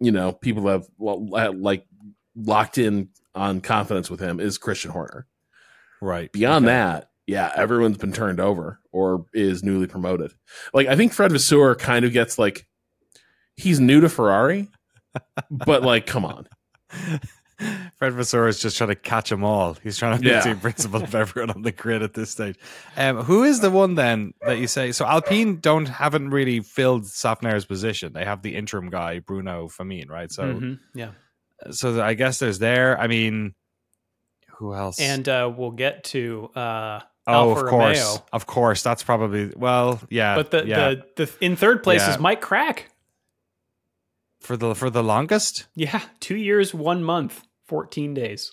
[0.00, 1.84] you know, people have uh, like
[2.34, 5.26] locked in on confidence with him is Christian Horner.
[6.00, 6.32] right.
[6.32, 6.72] Beyond Okay.
[6.74, 10.32] that, yeah, everyone's been turned over or is newly promoted.
[10.72, 12.66] Like I think Fred Vasseur kind of gets like
[13.58, 14.68] he's new to Ferrari,
[15.50, 16.46] but like, come on.
[17.96, 19.76] Fred Vasseur is just trying to catch them all.
[19.82, 20.38] He's trying to be Yeah.
[20.42, 22.56] the team principal of everyone on the grid at this stage.
[22.96, 24.92] Um, who is the one then that you say?
[24.92, 28.12] So Alpine don't haven't really filled Szafnauer's position.
[28.12, 30.30] They have the interim guy Bruno Famin, right?
[30.30, 31.10] So Mhm, yeah,
[31.72, 32.96] so I guess there's there.
[33.00, 33.54] I mean,
[34.58, 35.00] who else?
[35.00, 38.24] and uh, we'll get to uh, oh, Alfa of course, Romeo.
[38.32, 38.82] of course.
[38.84, 40.36] That's probably well, yeah.
[40.36, 40.90] But the, yeah.
[41.16, 42.12] the the in third place Yeah.
[42.12, 42.82] is Mike Krack.
[44.40, 45.66] For the for the longest.
[45.74, 48.52] Yeah, two years, one month, fourteen days.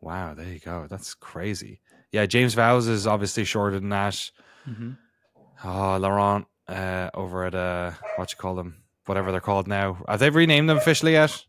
[0.00, 0.86] Wow, there you go.
[0.88, 1.80] That's crazy.
[2.12, 4.30] Yeah, James Vowles is obviously shorter than that.
[4.64, 4.92] hmm
[5.64, 10.02] Oh, Laurent uh, over at uh, what you call them, whatever they're called now.
[10.08, 11.44] Have they renamed them officially yet?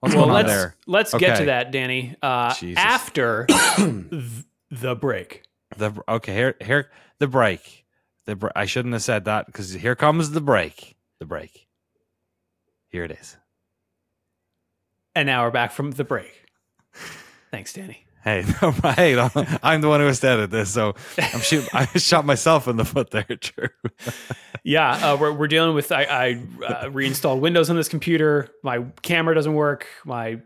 [0.00, 0.76] What's Well, let's there?
[0.86, 2.16] let's get to that, Danny.
[2.22, 5.44] Uh, after th- the break.
[5.76, 7.84] The okay here here the break.
[8.26, 10.96] The br- I shouldn't have said that because here comes the break.
[11.20, 11.63] The break.
[12.94, 13.36] Here it is.
[15.16, 16.44] And now we're back from the break.
[17.50, 18.06] Thanks, Danny.
[18.22, 19.18] Hey, no, hey,
[19.64, 23.10] I'm the one who started this, so I'm shoot, I shot myself in the foot
[23.10, 23.24] there.
[23.40, 23.70] True.
[24.62, 25.90] Yeah, uh, we're, we're dealing with.
[25.90, 28.48] I, I uh, reinstalled Windows on this computer.
[28.62, 29.88] My camera doesn't work.
[30.04, 30.40] My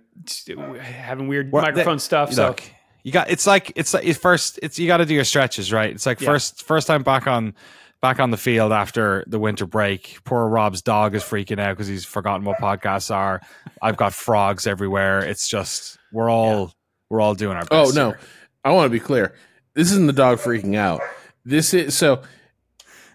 [0.81, 2.33] having weird Well, microphone stuff.
[2.33, 2.63] So Look,
[3.03, 5.71] you got it's like it's like it's first it's you got to do your stretches
[5.71, 5.91] right.
[5.91, 6.31] It's like Yeah.
[6.31, 7.53] first first time back on
[8.01, 10.19] back on the field after the winter break.
[10.25, 13.41] Poor Rob's dog is freaking out because he's forgotten what podcasts are.
[13.83, 15.21] I've got frogs everywhere.
[15.21, 16.73] It's just we're all
[17.11, 17.73] we're all doing our best.
[17.73, 18.21] Oh no, here.
[18.65, 19.35] I want to be clear.
[19.75, 21.01] This isn't the dog freaking out.
[21.45, 22.23] This is so.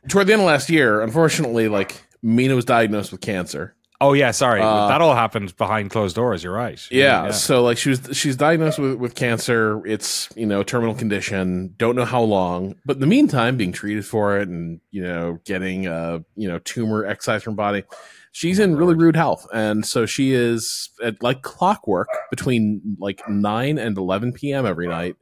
[0.09, 3.75] Toward the end of last year, unfortunately, like Mina was diagnosed with cancer.
[4.03, 4.59] Oh yeah, sorry.
[4.59, 6.43] Uh, that all happened behind closed doors.
[6.43, 6.77] You're right.
[6.91, 9.81] Yeah, so like she was she's diagnosed with, with cancer.
[9.87, 11.73] It's you know a terminal condition.
[11.77, 15.39] Don't know how long, but in the meantime, being treated for it and you know
[15.45, 17.83] getting uh you know tumor excised from body.
[18.33, 23.77] She's in really rude health, and so she is at like clockwork between like nine
[23.77, 24.65] and eleven p.m.
[24.65, 25.15] every night.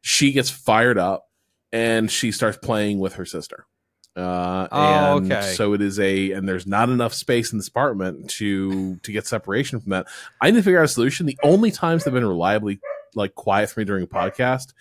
[0.00, 1.26] She gets fired up,
[1.72, 3.66] and she starts playing with her sister.
[4.14, 5.52] Uh, Oh, and okay.
[5.54, 9.26] so it is a, and there's not enough space in this apartment to to get
[9.26, 10.06] separation from that.
[10.40, 11.26] I need to figure out a solution.
[11.26, 12.80] The only times they've been reliably
[13.14, 14.72] like quiet for me during a podcast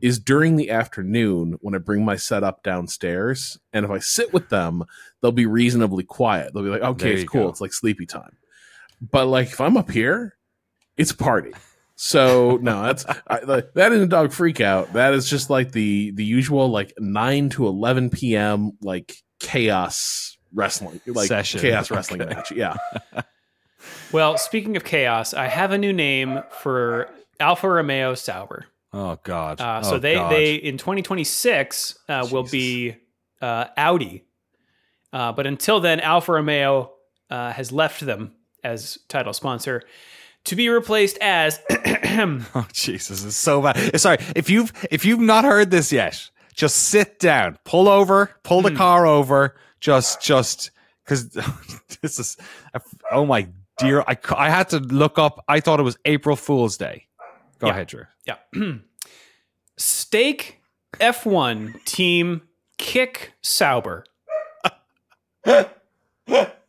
[0.00, 4.48] is during the afternoon when I bring my setup downstairs, and if I sit with
[4.48, 4.82] them,
[5.20, 6.52] they'll be reasonably quiet.
[6.52, 7.44] They'll be like, "Okay, it's cool.
[7.44, 7.48] go.
[7.50, 8.36] It's like sleepy time."
[9.00, 10.36] But like if I'm up here,
[10.96, 11.52] it's party.
[11.96, 14.92] So no, that's I, like, that isn't a dog freak out.
[14.94, 18.72] That is just like the the usual like nine to eleven p.m.
[18.80, 21.60] like chaos wrestling, like Session.
[21.60, 22.34] chaos wrestling Okay.
[22.34, 22.52] match.
[22.52, 22.76] Yeah,
[24.12, 27.08] well, speaking of chaos, I have a new name for
[27.40, 28.66] Alfa Romeo Sauber.
[28.92, 29.60] Oh God.
[29.60, 30.30] Uh, so Oh, they God.
[30.30, 32.96] they in 2026 uh, will be
[33.40, 34.24] uh, Audi,
[35.12, 36.92] uh, but until then, Alfa Romeo
[37.30, 38.32] uh, has left them
[38.64, 39.82] as title sponsor
[40.44, 43.76] to be replaced as Oh Jesus, it's so bad.
[43.94, 48.30] Eh, sorry, if you've if you've not heard this yet, just sit down, pull over,
[48.42, 48.76] pull the hmm.
[48.76, 50.70] car over, just just
[51.04, 51.30] because
[52.02, 52.36] this is.
[53.10, 55.42] Oh my dear, I I had to look up.
[55.48, 57.06] I thought it was April Fool's Day.
[57.58, 57.72] Go Yeah.
[57.72, 58.04] ahead, Drew.
[58.26, 58.36] yeah
[59.78, 60.60] Stake
[61.00, 62.42] F1 team
[62.78, 64.04] Kick Sauber.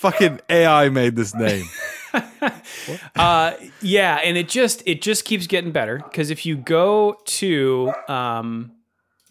[0.00, 1.66] Fucking AI made this name.
[3.16, 7.92] uh yeah and it just it just keeps getting better because if you go to
[8.08, 8.72] um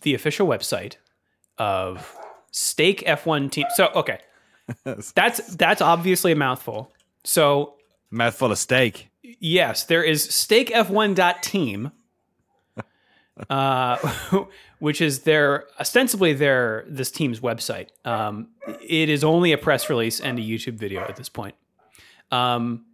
[0.03, 0.95] the official website
[1.57, 2.15] of
[2.51, 4.19] stake f1 team so okay
[5.15, 6.93] that's that's obviously a mouthful
[7.25, 7.73] so
[8.11, 9.09] Mouthful of steak.
[9.23, 11.91] yes there is stake f1.team
[13.49, 13.97] uh,
[14.79, 17.87] which is their ostensibly their this team's website.
[18.05, 18.49] Um,
[18.81, 21.55] it is only a press release and a YouTube video at this point.
[22.31, 22.85] Um,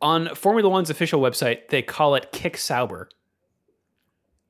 [0.00, 3.08] on Formula One's official website, they call it Kick Sauber.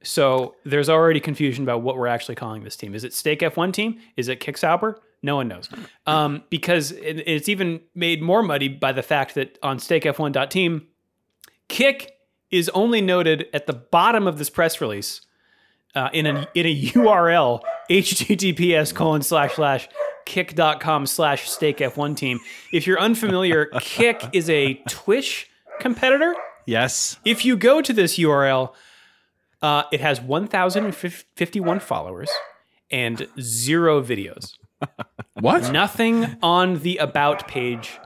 [0.02, 2.94] So there's already confusion about what we're actually calling this team.
[2.94, 3.98] Is it Stake F1 team?
[4.16, 5.00] Is it Kick Sauber?
[5.22, 5.68] No one knows.
[6.06, 10.86] Um, because it, it's even made more muddy by the fact that on StakeF1.team,
[11.68, 12.17] Kick
[12.50, 15.20] is only noted at the bottom of this press release
[15.94, 19.88] uh, in a in a URL https colon slash slash
[20.26, 22.38] kick.com slash stake f1 team.
[22.72, 25.48] If you're unfamiliar, Kick is a Twitch
[25.80, 26.34] competitor.
[26.66, 27.18] Yes.
[27.24, 28.74] If you go to this URL,
[29.62, 32.30] uh, it has 1,051 followers
[32.90, 34.54] and zero videos.
[35.40, 35.70] What?
[35.70, 38.00] Nothing on the about page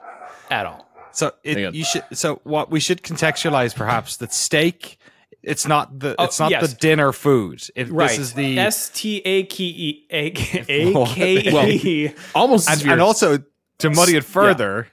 [0.51, 0.92] at all.
[1.13, 2.05] So it, you should.
[2.13, 4.99] So what we should contextualize perhaps that steak.
[5.43, 6.15] It's not the.
[6.19, 6.71] Oh, it's not yes.
[6.71, 7.63] the dinner food.
[7.75, 8.11] It, Right.
[8.11, 8.59] This is the.
[8.59, 12.15] S T A K E A K A K E.
[12.35, 13.39] Almost and, and also
[13.79, 14.87] to muddy it further.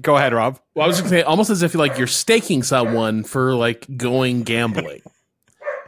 [0.00, 0.58] Go ahead, Rob.
[0.74, 3.86] well, I was just gonna say, almost as if like you're staking someone for like
[3.96, 5.02] going gambling.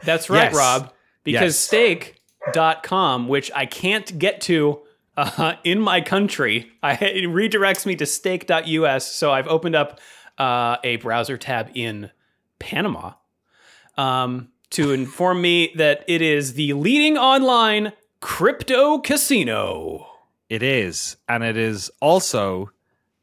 [0.03, 0.55] That's right, Yes.
[0.55, 0.93] Rob.
[1.23, 1.57] Because Yes.
[1.57, 4.79] stake.com, which I can't get to
[5.17, 9.05] uh, in my country, I, it redirects me to stake.us.
[9.11, 9.99] So I've opened up
[10.37, 12.11] uh, a browser tab in
[12.59, 13.13] Panama
[13.97, 20.07] um, to inform me that it is the leading online crypto casino.
[20.49, 22.71] It is, and it is also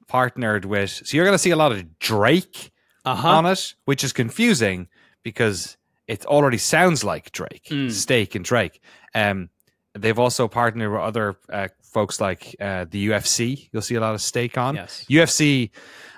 [0.09, 0.91] partnered with.
[0.91, 2.71] So you're going to see a lot of Drake
[3.05, 3.29] Uh huh.
[3.29, 4.89] on it, which is confusing
[5.23, 5.77] because
[6.07, 7.91] it already sounds like Drake, Mm.
[7.91, 8.81] Steak and Drake.
[9.15, 9.49] Um,
[9.95, 13.71] they've also partnered with other uh, folks like uh, the UFC.
[13.73, 14.75] You'll see a lot of stake on.
[14.75, 15.07] Yes.
[15.09, 15.71] UFC,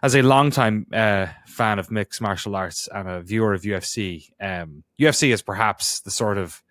[0.02, 4.82] as a longtime uh, fan of mixed martial arts and a viewer of UFC, um,
[4.98, 6.62] UFC is perhaps the sort of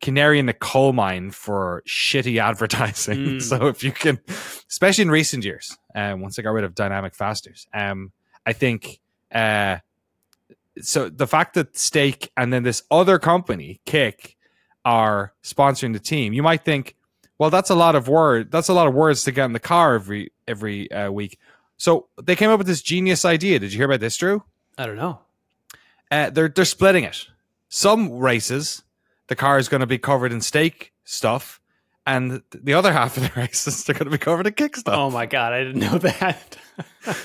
[0.00, 3.18] canary in the coal mine for shitty advertising.
[3.18, 3.42] Mm.
[3.42, 4.18] so if you can,
[4.68, 8.10] especially in recent years, um, once they got rid of dynamic fasters, um,
[8.44, 9.00] I think.
[9.30, 9.78] Uh,
[10.80, 14.36] so the fact that Stake and then this other company, Kick,
[14.84, 16.96] are sponsoring the team, you might think,
[17.38, 18.50] well, that's a lot of word.
[18.50, 21.38] That's a lot of words to get in the car every every uh, week.
[21.76, 23.58] So they came up with this genius idea.
[23.58, 24.44] Did you hear about this, Drew?
[24.78, 25.20] I don't know.
[26.10, 27.26] Uh, they're they're splitting it.
[27.68, 28.84] Some races,
[29.26, 31.60] the car is going to be covered in steak stuff,
[32.06, 34.94] and the other half of the races, they're going to be covered in kick stuff.
[34.96, 36.56] Oh my God, I didn't know that.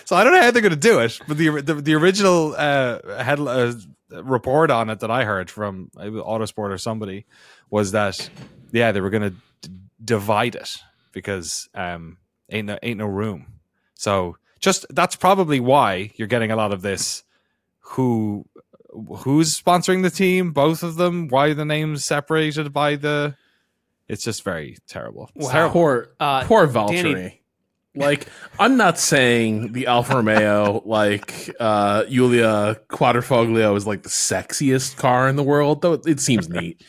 [0.05, 2.53] So I don't know how they're going to do it, but the the, the original
[2.55, 3.73] uh, head uh,
[4.11, 7.25] report on it that I heard from uh, Autosport or somebody
[7.71, 8.29] was that
[8.71, 9.69] yeah they were going to d-
[10.03, 10.77] divide it
[11.13, 12.17] because um
[12.51, 13.59] ain't no ain't no room.
[13.95, 17.23] So just that's probably why you're getting a lot of this.
[17.93, 18.45] Who
[19.19, 20.51] who's sponsoring the team?
[20.51, 21.27] Both of them.
[21.27, 23.35] Why the names separated by the?
[24.09, 25.29] It's just very terrible.
[25.35, 25.49] Wow.
[25.51, 25.73] terrible.
[25.73, 27.13] Poor, Uh, poor Valtteri.
[27.15, 27.35] Danny-
[27.95, 28.27] Like,
[28.59, 35.27] I'm not saying the Alfa Romeo, like uh, Giulia Quadrifoglio, is like the sexiest car
[35.27, 36.83] in the world, though it seems neat.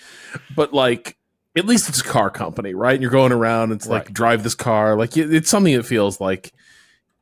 [0.55, 1.17] But like,
[1.57, 2.93] at least it's a car company, right?
[2.93, 3.73] And you're going around.
[3.73, 4.95] It's like drive this car.
[4.95, 6.53] Like, it- it's something that feels like,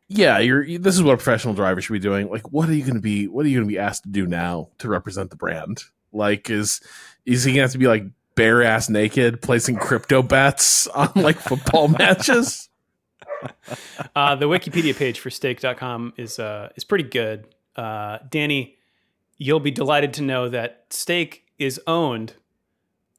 [0.08, 0.78] yeah, you're.
[0.78, 2.28] This is what a professional driver should be doing.
[2.28, 3.28] Like, what are you going to be?
[3.28, 5.82] What are you going to be asked to do now to represent the brand?
[6.12, 6.80] Like, is
[7.24, 8.04] is he going to have to be like
[8.38, 12.68] bare ass naked, placing crypto bets on like football matches?
[14.16, 17.46] Uh, the Wikipedia page for stake.com is uh, is pretty good.
[17.76, 18.76] Uh, Danny,
[19.36, 22.34] you'll be delighted to know that Stake is owned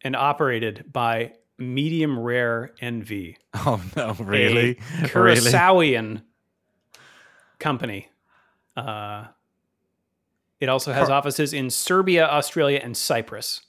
[0.03, 4.71] and operated by Medium Rare NV, Oh no, really?
[4.71, 6.21] a Curaçaoian
[7.60, 8.08] company.
[8.77, 9.25] Uh,
[10.62, 13.62] it also has offices in Serbia, Australia, and Cyprus.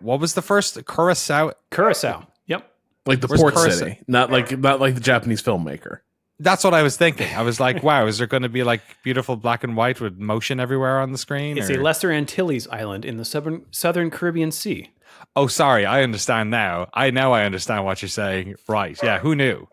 [0.00, 1.52] What was the first Curacao?
[1.70, 2.26] Curacao.
[2.46, 2.70] Yep.
[3.06, 3.74] like the Where's port Curacao?
[3.74, 5.98] city, not like not like the Japanese filmmaker.
[6.38, 7.28] That's what I was thinking.
[7.34, 10.16] I was like, wow, is there going to be like beautiful black and white with
[10.18, 11.58] motion everywhere on the screen?
[11.58, 14.90] It's or- a Lesser Antilles island in the southern southern Caribbean Sea.
[15.36, 16.88] oh, sorry, I understand now.
[16.94, 18.54] I now I understand what you're saying.
[18.68, 18.98] Right?
[19.02, 19.18] Yeah.
[19.18, 19.68] Who knew?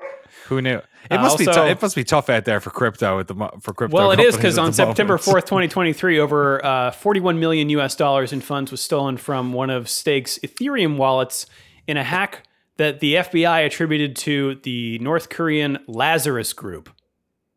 [0.49, 0.77] Who knew?
[0.77, 1.47] It Uh, must be.
[1.47, 3.95] also- T- it must be tough out there for crypto at the for crypto.
[3.95, 7.69] Well, it is because on September fourth, twenty twenty three, over uh, forty one million
[7.69, 7.95] U.S.
[7.95, 11.45] dollars in funds was stolen from one of Stake's Ethereum wallets
[11.87, 12.43] in a hack
[12.77, 16.89] that the FBI attributed to the North Korean Lazarus Group.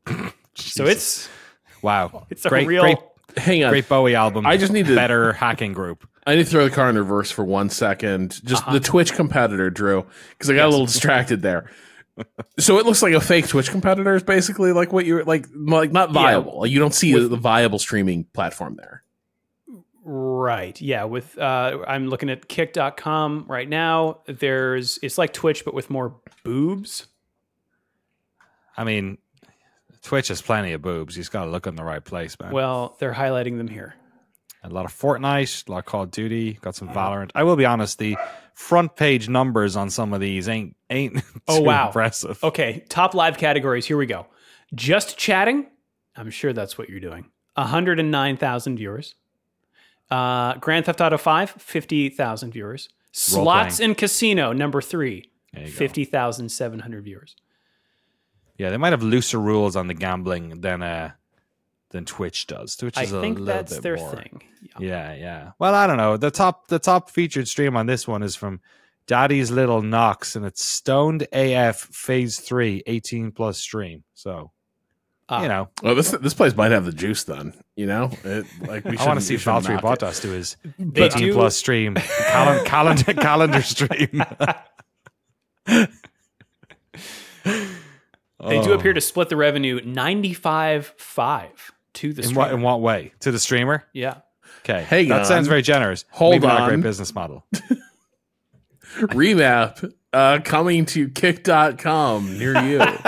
[0.55, 1.28] so it's
[1.82, 2.26] wow.
[2.30, 2.82] it's a great, real.
[2.82, 2.99] great,
[3.36, 4.47] Hang on, great Bowie album.
[4.47, 6.09] I just need a better hacking group.
[6.26, 8.41] I need to throw the car in reverse for one second.
[8.45, 11.70] Just the Twitch competitor, Drew, because I got a little distracted there.
[12.59, 15.93] So it looks like a fake Twitch competitor is basically like what you're like, like
[15.93, 16.61] not viable.
[16.61, 19.03] Like you don't see the viable streaming platform there.
[20.03, 20.81] Right.
[20.81, 21.05] Yeah.
[21.05, 24.21] With uh, I'm looking at kick.com right now.
[24.27, 27.07] There's it's like Twitch but with more boobs.
[28.77, 29.18] I mean,
[30.03, 31.16] Twitch has plenty of boobs.
[31.16, 32.53] You just got to look in the right place, man.
[32.53, 33.95] Well, they're highlighting them here.
[34.62, 37.30] A lot of Fortnite, a lot of Call of Duty, got some Valorant.
[37.34, 38.16] I will be honest, the
[38.54, 41.86] front page numbers on some of these ain't ain't Oh, wow.
[41.86, 42.42] impressive.
[42.44, 43.86] Okay, top live categories.
[43.86, 44.26] Here we go.
[44.74, 45.66] Just chatting.
[46.16, 47.30] I'm sure that's what you're doing.
[47.54, 49.14] 109,000 viewers.
[50.11, 52.88] Uh, Grand Theft Auto 5, 50,000 viewers.
[53.12, 53.90] Slots playing.
[53.90, 55.76] and Casino, number three, There you go.
[55.76, 57.36] 50,700 viewers.
[58.58, 61.12] Yeah, they might have looser rules on the gambling than uh
[61.91, 62.76] than Twitch does.
[62.76, 64.14] Twitch is a think little that's bit their more.
[64.16, 64.43] thing.
[64.78, 64.86] Yeah.
[64.88, 65.51] Yeah, yeah.
[65.59, 66.16] Well, I don't know.
[66.16, 68.61] The top the top featured stream on this one is from
[69.07, 74.05] Daddy's Little Knox, and it's Stoned AF Phase 3 18 plus stream.
[74.14, 74.53] So,
[75.28, 75.43] Ah.
[75.43, 77.55] you know, Well, this this place might have the juice then.
[77.76, 79.80] You know, it, like we I want to see we Valtteri.
[79.80, 84.22] Bottas do his They 18 do- plus stream calendar calendar, calendar stream.
[88.43, 88.72] They do Oh.
[88.72, 92.41] appear to split the revenue 95 5 to the in streamer.
[92.41, 93.84] what in what way to the streamer?
[93.93, 94.18] yeah.
[94.64, 95.24] Okay, Hang that on.
[95.24, 96.05] sounds very generous.
[96.11, 97.47] Hold Maybe not a great business model.
[98.99, 102.80] remap uh, coming to kick.com near you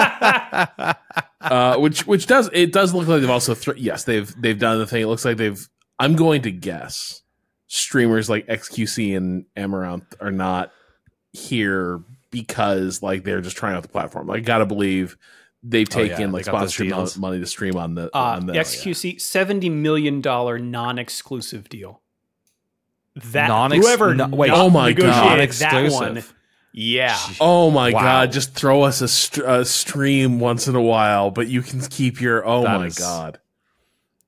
[1.41, 4.79] uh, which which does it does look like they've also thr yes they've they've done
[4.79, 5.69] the thing it looks like they've
[5.99, 7.23] i'm going to guess
[7.67, 10.71] streamers like xqc and Amouranth are not
[11.33, 15.17] here because like they're just trying out the platform like gotta believe
[15.63, 18.21] they've Oh, yeah, taken they like got those sponsorship money to stream on the Uh,
[18.39, 20.21] on the XQC $70 million
[20.71, 22.01] non exclusive deal.
[23.15, 25.39] That Non-ex- whoever no- wait, oh my God.
[25.39, 26.25] that one,
[26.73, 28.01] yeah, Oh my Wow.
[28.01, 28.33] god!
[28.33, 32.21] Just throw us a, st- a stream once in a while, but you can keep
[32.23, 32.47] your.
[32.49, 33.39] Oh That my is- god!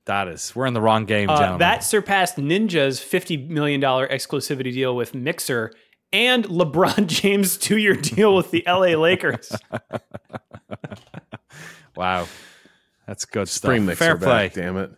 [0.05, 1.61] That is, we're in the wrong game, Uh, gentlemen.
[1.61, 5.73] that surpassed Ninja's $50 million exclusivity deal with Mixer
[6.13, 9.51] and LeBron James' two year deal with the LA Lakers.
[11.97, 12.27] wow,
[13.07, 13.69] that's good stuff.
[13.69, 14.49] Bring Fair play.
[14.49, 14.91] back, damn it!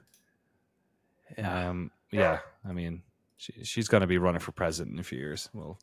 [1.39, 3.03] Um, yeah, I mean,
[3.37, 5.49] she, she's going to be running for president in a few years.
[5.53, 5.79] Well,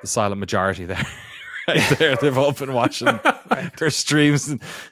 [0.00, 1.06] the silent majority there,
[1.68, 2.16] right there.
[2.16, 3.18] They've all been watching
[3.78, 4.48] their streams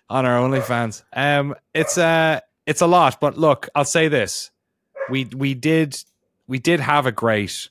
[0.09, 1.03] on our OnlyFans.
[1.13, 4.51] Um, it's uh it's a lot, but look, I'll say this:
[5.11, 5.97] we we did
[6.47, 7.69] we did have a great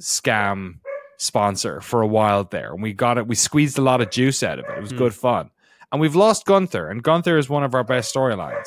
[0.00, 0.78] scam
[1.16, 3.26] sponsor for a while there, and we got it.
[3.26, 4.78] We squeezed a lot of juice out of it.
[4.78, 5.50] It was good fun,
[5.94, 8.66] and we've lost Gunther, and Gunther is one of our best storylines.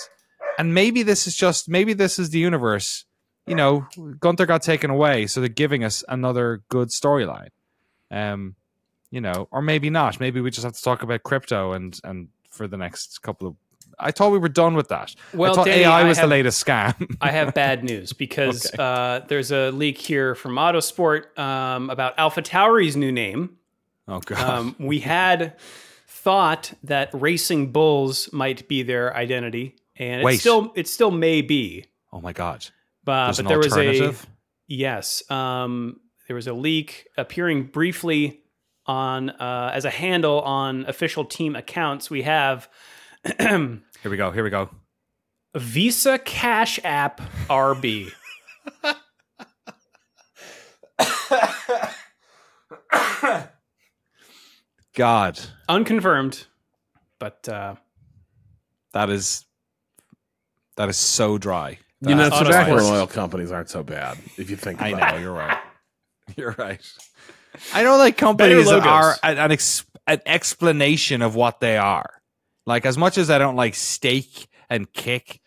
[0.58, 3.06] And maybe this is just maybe this is the universe.
[3.46, 3.86] You know,
[4.20, 7.50] Gunther got taken away, so they're giving us another good storyline.
[8.10, 8.56] Um,
[9.12, 10.20] you know, or maybe not.
[10.20, 13.56] Maybe we just have to talk about crypto and and for the next couple of.
[14.00, 15.16] I thought we were done with that.
[15.34, 17.16] Well, I thought Danny, AI was have- the latest scam.
[17.22, 18.76] I have bad news because Okay.
[18.80, 23.58] uh, there's a leak here from Autosport um, about AlphaTauri's new name.
[24.08, 24.40] oh god.
[24.40, 25.56] Um, we had
[26.28, 31.86] thought that Racing Bulls might be their identity, and it still it still may be.
[32.12, 32.68] oh my god.
[33.06, 34.14] But, but there was a
[34.68, 38.42] yes, um, there was a leak appearing briefly
[38.86, 42.10] on uh, as a handle on official team accounts.
[42.10, 42.68] We have
[43.40, 44.32] Here we go.
[44.32, 44.70] Here we go.
[45.56, 48.12] Visa Cash App RB.
[54.98, 55.40] God,
[55.70, 56.48] Unconfirmed,
[57.20, 57.76] but uh,
[58.94, 59.46] that is
[60.76, 61.78] that is so dry.
[62.02, 62.46] You know, Autosport.
[62.46, 64.82] tobacco and oil companies aren't so bad if you think.
[64.82, 65.22] I know it.
[65.22, 65.58] you're right.
[66.36, 66.82] You're right.
[67.74, 68.86] I know like companies logos.
[68.86, 72.10] are an, an, ex, an explanation of what they are.
[72.66, 75.40] Like as much as I don't like steak and Kick,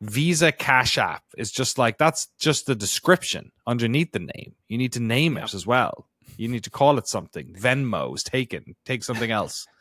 [0.00, 4.56] Visa Cash App is just like that's just the description underneath the name.
[4.66, 6.08] You need to name it as well.
[6.36, 7.54] You need to call it something.
[7.58, 8.76] Venmo's taken.
[8.84, 9.66] Take something else.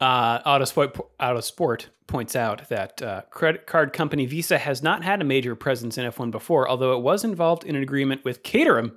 [0.00, 5.24] Uh, Autosport, Autosport points out that uh, credit card company Visa has not had a
[5.24, 8.96] major presence in F1 before, although it was involved in an agreement with Caterham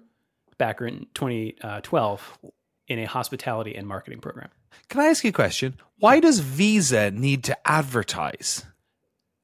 [0.59, 2.37] back in 2012
[2.87, 4.49] in a hospitality and marketing program.
[4.89, 5.75] Can I ask you a question?
[5.97, 8.63] Why does Visa need to advertise?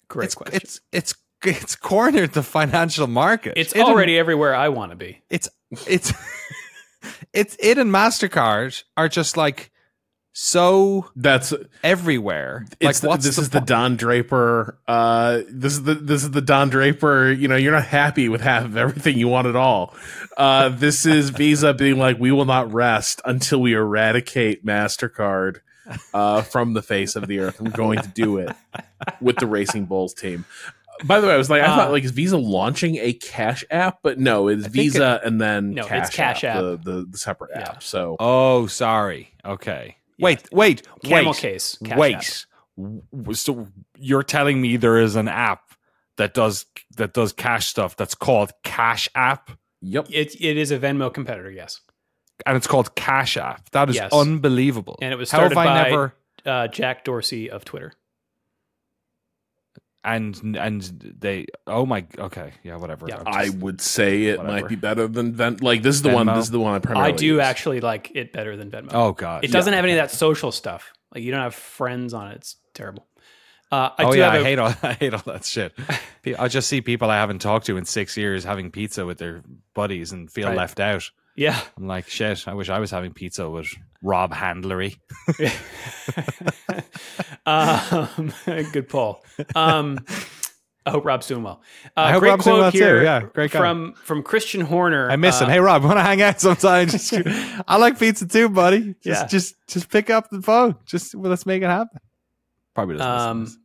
[0.10, 0.58] Great it's, question.
[0.62, 3.54] It's it's it's cornered the financial market.
[3.58, 5.22] It's It already everywhere I want to be.
[5.30, 5.50] it's
[5.88, 6.14] it's
[7.34, 9.72] it's it and Mastercard are just like
[10.40, 11.52] so That's
[11.84, 12.68] everywhere.
[12.80, 14.78] it's like what's this the is the Don Draper.
[14.88, 17.32] Uh, this is the this is the Don Draper.
[17.32, 19.18] You know, you're not happy with half of everything.
[19.18, 19.96] You want it all.
[20.38, 25.62] Uh, this is Visa being like, we will not rest until we eradicate Mastercard
[26.14, 27.60] uh, from the face of the earth.
[27.60, 28.56] I'm going to do it
[29.20, 30.46] with the Racing Bulls team.
[31.06, 33.64] By the way, I was like, I Uh, thought like is Visa launching a Cash
[33.70, 36.62] App, but no, it's think Visa and then No, it's Cash, Cash App, App.
[36.62, 37.62] The, the the separate Yeah.
[37.70, 37.84] app.
[37.84, 39.34] So Oh, sorry.
[39.46, 39.98] Okay.
[40.20, 41.40] Wait, wait, Camel wait.
[41.40, 41.78] case.
[41.86, 42.46] Cash wait.
[42.80, 43.36] App.
[43.36, 43.68] So
[43.98, 45.62] you're telling me there is an app
[46.18, 50.08] that does that does cash stuff that's called Cash App, yep.
[50.10, 51.82] It, it is a Venmo competitor, yes.
[52.46, 53.70] and it's called Cash App.
[53.72, 54.12] That is Yes.
[54.14, 54.98] unbelievable.
[55.02, 56.14] And it was How have started I by- never?
[56.46, 57.94] Uh, Jack Dorsey of Twitter.
[60.04, 61.48] And and they.
[61.66, 62.06] Oh my.
[62.18, 62.54] Okay.
[62.64, 62.78] Yeah.
[62.78, 63.08] Whatever.
[63.10, 63.24] Yeah.
[63.26, 64.62] I'm I would say it whatever.
[64.62, 66.28] might be better than Ven- like this is the one.
[66.28, 67.14] This is the one I primarily.
[67.14, 67.40] I do use.
[67.42, 68.92] actually like it better than Venmo.
[68.94, 69.44] oh god.
[69.44, 70.94] it doesn't have any of that social stuff.
[71.14, 72.36] Like you don't have friends on it.
[72.38, 73.06] It's terrible.
[73.70, 75.74] Uh, I oh do yeah, have I a- hate all I hate all that shit.
[76.40, 79.42] I just see people I haven't talked to in six years having pizza with their
[79.74, 80.56] buddies and feel Right.
[80.58, 81.10] left out.
[81.38, 81.60] Yeah.
[81.78, 82.48] I'm like, shit.
[82.48, 83.68] I wish I was having pizza with
[84.02, 84.98] Rob Handlery.
[87.46, 88.34] um,
[88.74, 89.24] good pull.
[89.56, 90.00] Um,
[90.86, 91.62] I hope Rob's doing well.
[91.98, 93.04] Uh, I hope great Rob's doing quote well too.
[93.04, 93.60] Yeah, great guy.
[93.60, 95.10] from from Christian Horner.
[95.12, 95.52] I miss uh, him.
[95.52, 96.88] Hey Rob, want to hang out sometime?
[96.88, 97.14] Just,
[97.68, 98.96] I like pizza too, buddy.
[99.04, 99.28] Just, Yeah.
[99.28, 100.76] just, just pick up the phone.
[100.86, 102.00] Just well, let's make it happen.
[102.74, 103.30] Probably doesn't.
[103.30, 103.58] Um, this.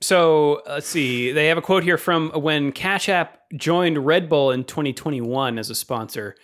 [0.00, 1.30] So let's see.
[1.32, 5.68] They have a quote here from when Cash App joined Red Bull in 2021 as
[5.70, 6.36] a sponsor.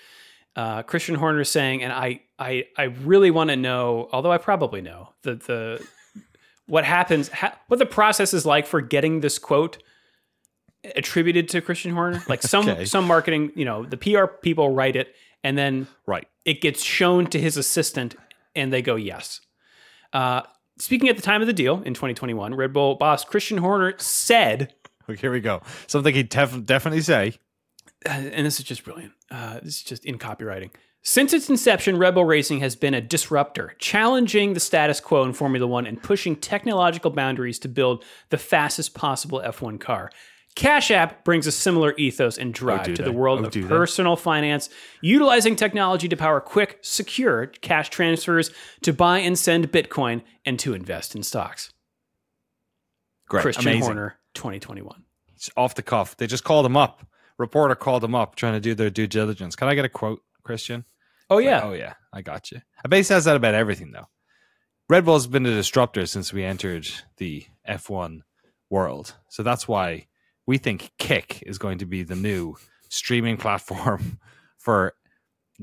[0.54, 4.08] Uh, Christian Horner is saying, and I, I, I really want to know.
[4.12, 5.86] Although I probably know the the
[6.66, 9.82] what happens, ha- what the process is like for getting this quote
[10.94, 12.22] attributed to Christian Horner.
[12.28, 12.84] Like some Okay.
[12.84, 16.26] some marketing, you know, the PR people write it, and then Right.
[16.44, 18.16] it gets shown to his assistant
[18.54, 19.40] and they go yes.
[20.12, 20.42] Uh,
[20.78, 24.74] speaking at the time of the deal in 2021, Red Bull boss Christian Horner said,
[25.08, 25.62] Okay, here we go.
[25.86, 27.34] Something he'd def- definitely say.
[28.06, 29.12] uh, and this is just brilliant.
[29.30, 30.70] Uh, this is just in copywriting.
[31.02, 35.32] Since its inception, Red Bull Racing has been a disruptor, challenging the status quo in
[35.34, 40.10] Formula One and pushing technological boundaries to build the fastest possible F1 car.
[40.56, 43.52] Cash App brings a similar ethos and oh, drive do to the world Oh, of
[43.52, 43.62] they?
[43.62, 44.68] personal finance,
[45.02, 48.50] utilizing technology to power quick, secure cash transfers
[48.82, 51.72] to buy and send Bitcoin and to invest in stocks.
[53.28, 53.42] Great.
[53.42, 53.82] Christian Amazing.
[53.82, 55.04] Horner, 2021.
[55.34, 56.16] It's off the cuff.
[56.16, 57.06] They just called him up.
[57.38, 59.54] Reporter called him up trying to do their due diligence.
[59.56, 60.86] Can I get a quote, Christian?
[61.28, 61.60] Oh, Like, yeah.
[61.64, 62.62] oh yeah, I got you.
[62.90, 64.06] I says that about everything though.
[64.88, 66.88] Red Bull's been a disruptor since we entered
[67.18, 68.20] the F1
[68.70, 69.16] world.
[69.28, 70.06] So that's why
[70.46, 72.56] we think Kick is going to be the new
[72.88, 74.18] streaming platform
[74.58, 74.94] for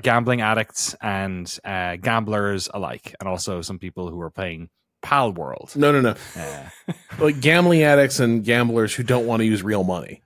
[0.02, 4.68] gambling addicts and uh, gamblers alike, and also some people who are playing
[5.04, 5.76] Palworld.
[5.76, 6.14] No, no, no.
[6.36, 10.22] Uh, Like gambling addicts and gamblers who don't want to use real money,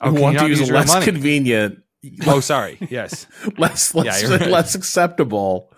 [0.00, 1.04] oh, who can want to not use a less money?
[1.04, 1.82] convenient,
[2.26, 2.78] Oh, sorry.
[2.90, 3.26] Yes.
[3.58, 4.48] less less, Yeah, right.
[4.48, 5.72] less acceptable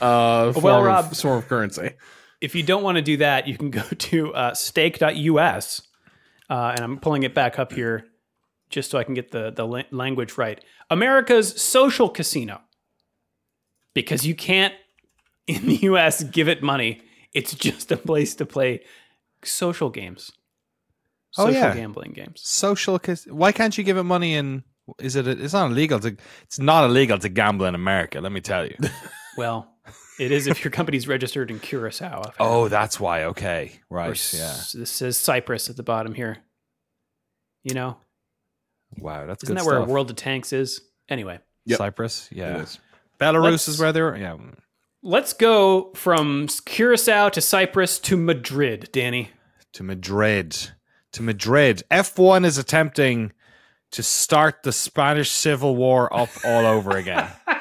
[0.00, 1.92] uh, form, Well, of, Rob- form of currency.
[2.42, 5.82] if you don't want to do that, you can go to uh, stake.us.
[6.50, 8.06] Uh, and I'm pulling it back up here
[8.70, 10.62] just so I can get the, the la- language right.
[10.90, 12.60] America's social casino.
[13.94, 14.74] Because you can't,
[15.46, 17.00] in the US, give it money.
[17.32, 18.82] It's just a place to play
[19.44, 20.32] social games.
[21.38, 21.74] Oh, Social yeah.
[21.74, 22.40] gambling games.
[22.42, 24.64] social cas- why can't you give it money in
[24.98, 28.40] is it it's not illegal to it's not illegal to gamble in america let me
[28.40, 28.74] tell you
[29.40, 29.72] Well,
[30.18, 32.32] it is if your company's registered in Curacao.
[32.38, 36.36] oh that's why okay right s- yeah This says Cyprus at the bottom here.
[37.64, 37.96] You know,
[38.98, 39.82] wow that's isn't good that where.
[39.84, 40.80] World of Tanks is?
[41.08, 41.78] Anyway, Yep.
[41.78, 42.78] cyprus yeah It is.
[43.18, 44.36] belarus Let's- is where they're yeah
[45.02, 49.30] let's go from Curacao to Cyprus to Madrid, Danny.
[49.72, 50.56] to madrid
[51.12, 53.32] to madrid f1 is attempting
[53.92, 57.28] to start the spanish civil war up all over again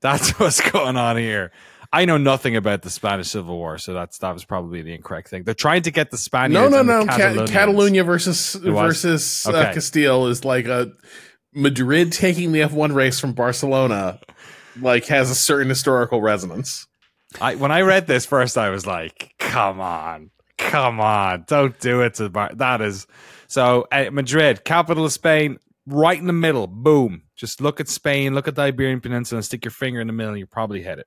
[0.00, 1.52] that's what's going on here
[1.92, 5.28] I know nothing about the Spanish Civil War, so that's that was probably the incorrect
[5.28, 5.42] thing.
[5.42, 6.70] They're trying to get the Spaniards.
[6.70, 7.06] No, no, no.
[7.06, 10.92] Ca- Catalonia versus versus uh, Castile is like a
[11.52, 14.20] Madrid taking the F1 race from Barcelona.
[14.80, 16.86] Like has a certain historical resonance.
[17.40, 22.02] I, when I read this first, I was like, "Come on, come on, don't do
[22.02, 22.54] it to Bar-.
[22.54, 23.08] that is."
[23.48, 26.68] So uh, Madrid, capital of Spain, right in the middle.
[26.68, 27.22] Boom.
[27.40, 30.12] Just look at Spain, look at the Iberian Peninsula, and stick your finger in the
[30.12, 30.32] middle.
[30.32, 31.06] and you're probably hit it.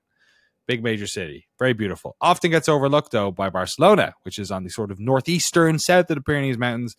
[0.66, 2.16] Big major city, very beautiful.
[2.20, 6.16] Often gets overlooked though by Barcelona, which is on the sort of northeastern, south of
[6.16, 6.96] the Pyrenees Mountains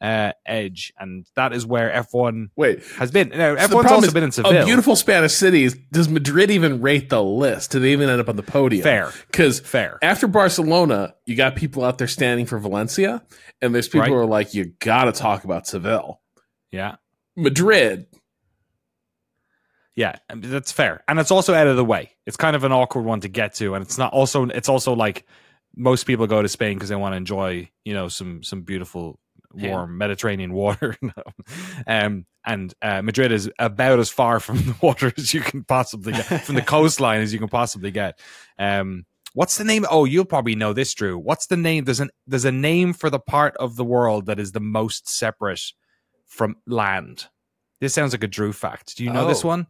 [0.00, 3.28] uh, edge, and that is where F1 Wait, has been.
[3.28, 4.62] Now, so F1's problem also been in Seville.
[4.62, 5.76] A beautiful Spanish cities.
[5.92, 7.70] Does Madrid even rate the list?
[7.70, 8.82] Do they even end up on the podium?
[8.82, 9.12] Fair.
[9.30, 9.98] Because Fair.
[10.02, 13.22] after Barcelona, you got people out there standing for Valencia,
[13.62, 14.08] and there's people Right.
[14.10, 16.20] who are like, you got to talk about Seville.
[16.72, 16.96] Yeah.
[17.36, 18.06] Madrid,
[19.96, 22.10] Yeah, that's fair, and it's also out of the way.
[22.26, 24.46] It's kind of an awkward one to get to, and it's not also.
[24.46, 25.24] It's also like
[25.76, 29.20] most people go to Spain because they want to enjoy, you know, some some beautiful
[29.54, 30.96] warm Mediterranean water.
[31.86, 36.12] um, and uh, Madrid is about as far from the water as you can possibly
[36.12, 38.18] get, from the coastline as you can possibly get.
[38.58, 39.86] Um, what's the name?
[39.88, 41.16] Oh, you'll probably know this, Drew.
[41.16, 41.84] What's the name?
[41.84, 45.08] There's an there's a name for the part of the world that is the most
[45.08, 45.62] separate
[46.26, 47.26] from land.
[47.80, 48.96] This sounds like a Drew fact.
[48.96, 49.48] Do you know this Oh.
[49.48, 49.66] one?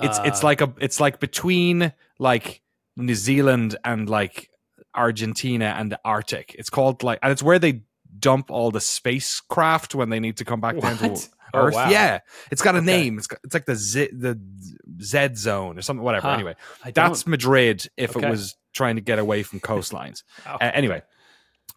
[0.00, 2.62] It's it's Uh, like a it's like between like
[2.96, 4.50] New Zealand and like
[4.94, 6.54] Argentina and the Arctic.
[6.58, 7.82] It's called like and it's where they
[8.18, 11.28] dump all the spacecraft when they need to come back down to What?
[11.54, 11.74] Oh, Earth.
[11.74, 11.90] wow.
[11.90, 12.20] Yeah,
[12.50, 12.86] it's got a Okay.
[12.86, 13.18] name.
[13.18, 14.40] It's got, it's like the Z the
[15.02, 16.02] Z zone or something.
[16.02, 16.28] Whatever.
[16.28, 16.34] Huh.
[16.34, 16.54] Anyway,
[16.94, 18.26] that's Madrid if Okay.
[18.26, 20.22] it was trying to get away from coastlines.
[20.46, 20.56] Wow.
[20.60, 21.02] Uh, anyway,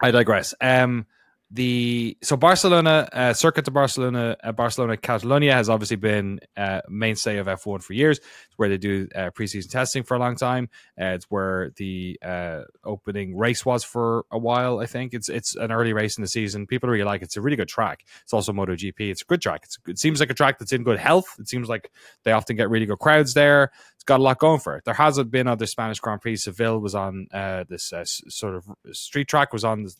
[0.01, 0.53] I digress.
[0.61, 1.05] Um,
[1.51, 7.37] the so Barcelona, uh, Circuit de Barcelona, uh, Barcelona Catalonia has obviously been uh, mainstay
[7.37, 8.17] of F1 for years.
[8.17, 10.69] It's where they do uh, preseason testing for a long time.
[10.99, 14.79] Uh, it's where the uh, opening race was for a while.
[14.79, 16.65] I think it's it's an early race in the season.
[16.65, 17.25] People really like it.
[17.25, 18.03] It's a really good track.
[18.23, 18.99] It's also MotoGP.
[18.99, 19.61] It's a good track.
[19.65, 21.35] It's, it seems like a track that's in good health.
[21.39, 21.91] It seems like
[22.23, 23.71] they often get really good crowds there.
[23.93, 24.85] It's got a lot going for it.
[24.85, 26.37] There hasn't been other Spanish Grand Prix.
[26.37, 29.93] Seville was on uh, this sort of street track was on the,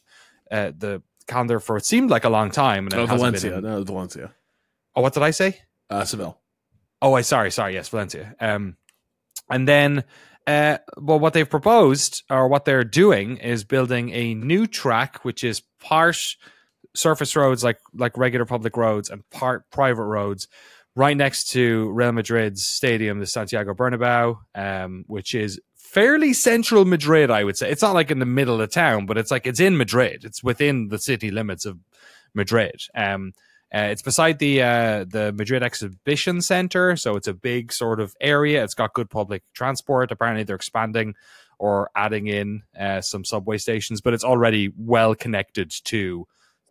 [0.49, 2.86] the calendar for it seemed like a long time.
[2.86, 3.49] And it hasn't Valencia.
[3.51, 4.34] been in- no, Valencia.
[4.95, 5.61] oh, what did I say?
[5.89, 6.39] Uh, Seville.
[7.01, 7.73] Oh, I sorry, sorry.
[7.73, 8.36] Yes, Valencia.
[8.39, 8.78] Um,
[9.49, 10.03] and then,
[10.47, 15.43] uh, well, what they've proposed or what they're doing is building a new track, which
[15.43, 16.17] is part
[16.95, 20.47] surface roads like like regular public roads and part private roads,
[20.95, 25.59] right next to Real Madrid's stadium, the Santiago Bernabeu, um, which is
[25.95, 27.31] fairly central Madrid.
[27.31, 29.61] I would say it's not like in the middle of town, but it's like it's
[29.61, 30.25] in Madrid.
[30.25, 31.79] It's within the city limits of
[32.33, 32.81] Madrid.
[32.93, 33.31] Um,
[33.73, 38.13] uh, it's beside the uh, the Madrid Exhibition Center, so it's a big sort of
[38.19, 38.61] area.
[38.61, 40.11] It's got good public transport.
[40.11, 41.15] Apparently, they're expanding
[41.59, 46.27] or adding in uh, some subway stations, but it's already well connected to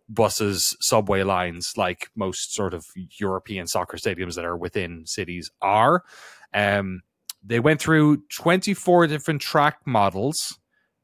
[0.07, 2.85] buses, subway lines, like most sort of
[3.19, 6.05] European soccer stadiums that are within cities are.
[6.53, 7.01] Um,
[7.45, 10.59] they went through 24 different track models,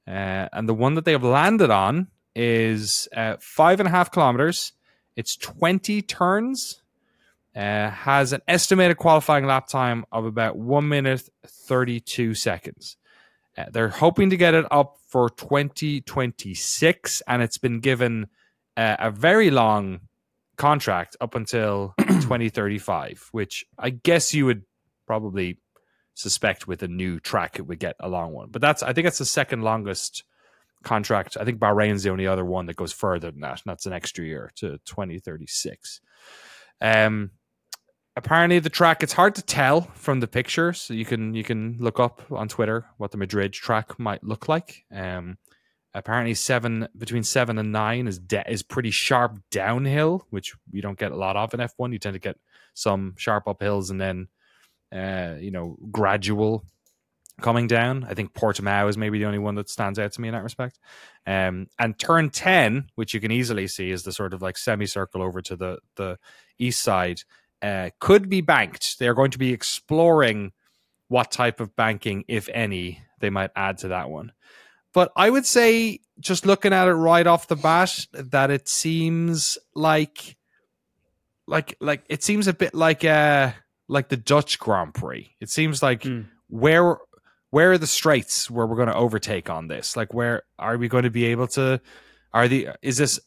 [0.07, 4.11] uh, and the one that they have landed on is uh, five and a half
[4.11, 4.73] kilometers.
[5.17, 6.83] It's 20 turns,
[7.55, 12.97] uh, has an estimated qualifying lap time of about one minute 32 seconds.
[13.59, 18.29] Uh, they're hoping to get it up for 2026, and it's been given
[18.77, 20.01] uh, a very long
[20.57, 24.63] contract up until 2035, which I guess you would
[25.07, 25.59] probably
[26.21, 28.49] suspect with a new track it would get a long one.
[28.51, 30.25] But that's I think that's the second longest
[30.83, 31.37] contract.
[31.39, 33.63] I think Bahrain's the only other one that goes further than that.
[33.65, 36.01] And that's an extra year to 2036.
[36.81, 37.31] Um
[38.17, 41.77] apparently the track it's hard to tell from the picture so you can you can
[41.79, 45.39] look up on twitter what the madrid track might look like um
[45.95, 50.99] apparently seven between seven and nine is de- is pretty sharp downhill which you don't
[50.99, 52.37] get a lot of in f1 you tend to get
[52.75, 54.29] some sharp uphills and then
[54.93, 56.65] uh you know gradual
[57.41, 60.29] coming down i think portimao is maybe the only one that stands out to me
[60.29, 60.79] in that respect
[61.27, 65.23] um and turn 10 which you can easily see is the sort of like semicircle
[65.23, 66.19] over to the the
[66.59, 67.23] east side
[67.63, 68.99] uh, could be banked.
[68.99, 70.53] They are going to be exploring
[71.09, 74.33] what type of banking, if any, they might add to that one.
[74.93, 79.59] But I would say, just looking at it right off the bat, that it seems
[79.75, 80.37] like,
[81.47, 83.53] like, like it seems a bit like uh
[83.91, 85.35] like the Dutch Grand Prix.
[85.41, 86.27] It seems like Mm.
[86.49, 86.97] where
[87.51, 89.97] where are the straits where we're going to overtake on this?
[89.97, 91.81] Like, where are we going to be able to?
[92.33, 93.19] Are the is this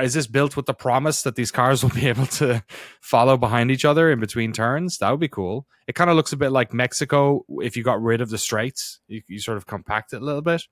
[0.00, 2.64] is this built with the promise that these cars will be able to
[3.00, 4.98] follow behind each other in between turns?
[4.98, 5.66] That would be cool.
[5.86, 8.98] It kind of looks a bit like Mexico if you got rid of the straights,
[9.06, 10.64] you, you sort of compact it a little bit.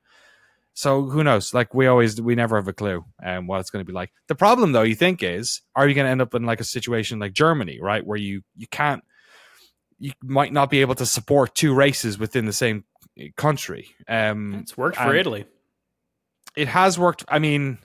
[0.74, 1.54] So who knows?
[1.54, 4.10] Like we always, we never have a clue um, what it's going to be like.
[4.28, 6.64] The problem, though, you think is, are you going to end up in like a
[6.64, 9.02] situation like Germany, right, where you you can't,
[9.98, 12.84] you might not be able to support two races within the same
[13.36, 13.88] country.
[14.08, 15.46] Um, It's worked for Italy.
[16.56, 17.24] it has worked.
[17.28, 17.78] I mean,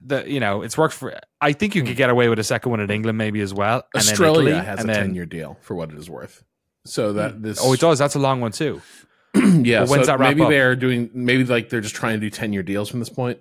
[0.00, 1.18] the you know, it's worked for.
[1.40, 3.84] I think you could get away with a second one in England, maybe as well.
[3.94, 6.08] and then Australia Italy, has and a then- ten year deal for what it is
[6.08, 6.42] worth.
[6.86, 7.98] So that this Oh, it does.
[7.98, 8.80] That's a long one too.
[9.34, 9.80] yeah.
[9.80, 10.48] Well, when's so that wrap maybe up?
[10.48, 13.38] they're doing maybe like they're just trying to do ten year deals from this point.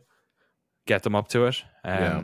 [0.88, 1.63] Get them up to it.
[1.86, 2.24] Um, Yeah.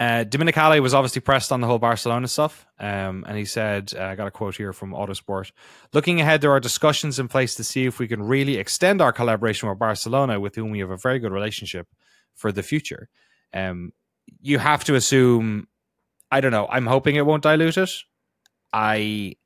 [0.00, 4.02] Uh, Domenicali was obviously pressed on the whole Barcelona stuff, um, and he said, uh,
[4.02, 5.52] "I got a quote here from Autosport.
[5.92, 9.12] Looking ahead, there are discussions in place to see if we can really extend our
[9.12, 11.86] collaboration with Barcelona, with whom we have a very good relationship,
[12.34, 13.08] for the future.
[13.52, 13.92] Um,
[14.40, 15.68] you have to assume.
[16.30, 16.66] I don't know.
[16.68, 17.90] I'm hoping it won't dilute it.
[18.72, 19.36] I,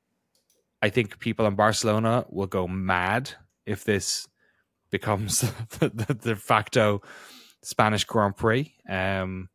[0.81, 3.29] I think people in Barcelona will go mad
[3.67, 4.27] if this
[4.89, 5.41] becomes
[5.79, 7.03] the, the de facto
[7.61, 8.73] Spanish Grand Prix.
[8.89, 9.49] Um,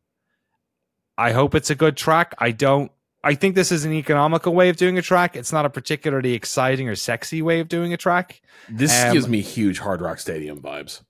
[1.17, 2.33] I hope it's a good track.
[2.37, 2.91] I don't.
[3.23, 5.35] I think this is an economical way of doing a track.
[5.35, 8.41] It's not a particularly exciting or sexy way of doing a track.
[8.69, 11.01] This Um, gives me huge Hard Rock Stadium vibes.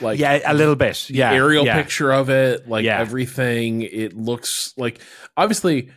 [0.00, 1.08] Like yeah, a little bit.
[1.10, 1.74] Yeah, aerial yeah.
[1.80, 2.98] picture of it, like Yeah.
[3.00, 3.82] everything.
[3.82, 5.00] It looks like
[5.36, 5.90] obviously,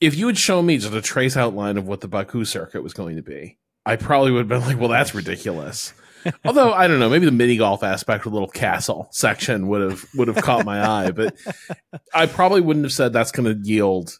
[0.00, 2.92] if you had shown me just a trace outline of what the Baku circuit was
[2.94, 5.92] going to be, I probably would have been like, "Well, that's ridiculous."
[6.44, 9.80] Although I don't know, maybe the mini golf aspect with a little castle section would
[9.90, 11.36] have would have caught my eye, but
[12.14, 14.18] I probably wouldn't have said that's going to yield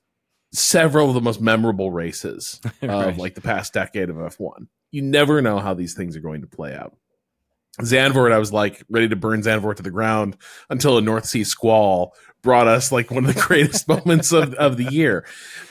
[0.53, 3.17] several of the most memorable races of Right.
[3.17, 4.67] like the past decade of F1.
[4.91, 6.97] You never know how these things are going to play out.
[7.81, 10.37] Zandvoort, I was like ready to burn Zandvoort to the ground
[10.69, 14.77] until a North Sea squall brought us like one of the greatest moments of, of
[14.77, 15.25] the year.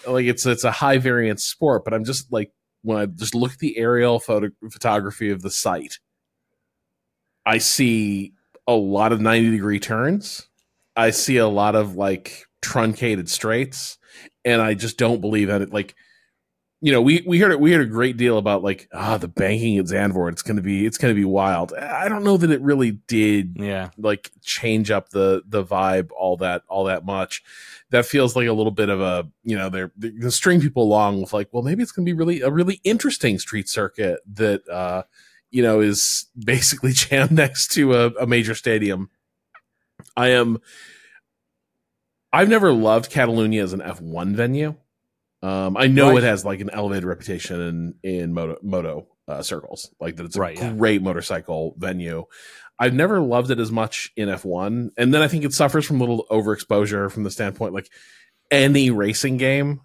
[0.08, 2.52] Like it's it's a high variance sport, but I'm just like
[2.82, 6.00] when I just look at the aerial photo photography of the site,
[7.50, 8.34] I see
[8.68, 10.48] a lot of 90 degree turns.
[10.96, 13.98] I see a lot of like truncated straights,
[14.46, 15.96] and I just don't believe that it like
[16.82, 19.28] you know, we we heard it, we heard a great deal about like ah the
[19.28, 20.34] banking at Zandvoort.
[20.34, 21.74] It's gonna be it's gonna be wild.
[21.74, 26.38] I don't know that it really did Yeah, like change up the the vibe all
[26.38, 27.44] that all that much.
[27.90, 30.84] That feels like a little bit of a you know they're they're gonna string people
[30.84, 34.70] along with like well maybe it's gonna be really a really interesting street circuit that
[34.70, 35.04] uh
[35.52, 39.10] you know is basically jammed next to a, a major stadium.
[40.16, 40.60] I am.
[42.32, 44.76] I've never loved Catalonia as an F1 venue.
[45.42, 46.18] Um, I know Right.
[46.20, 50.36] it has like an elevated reputation in in moto moto uh, circles, like that it's
[50.36, 50.74] a Right, yeah.
[50.74, 52.26] great motorcycle venue.
[52.78, 55.98] I've never loved it as much in F1, and then I think it suffers from
[55.98, 57.90] a little overexposure from the standpoint like
[58.52, 59.82] any racing game,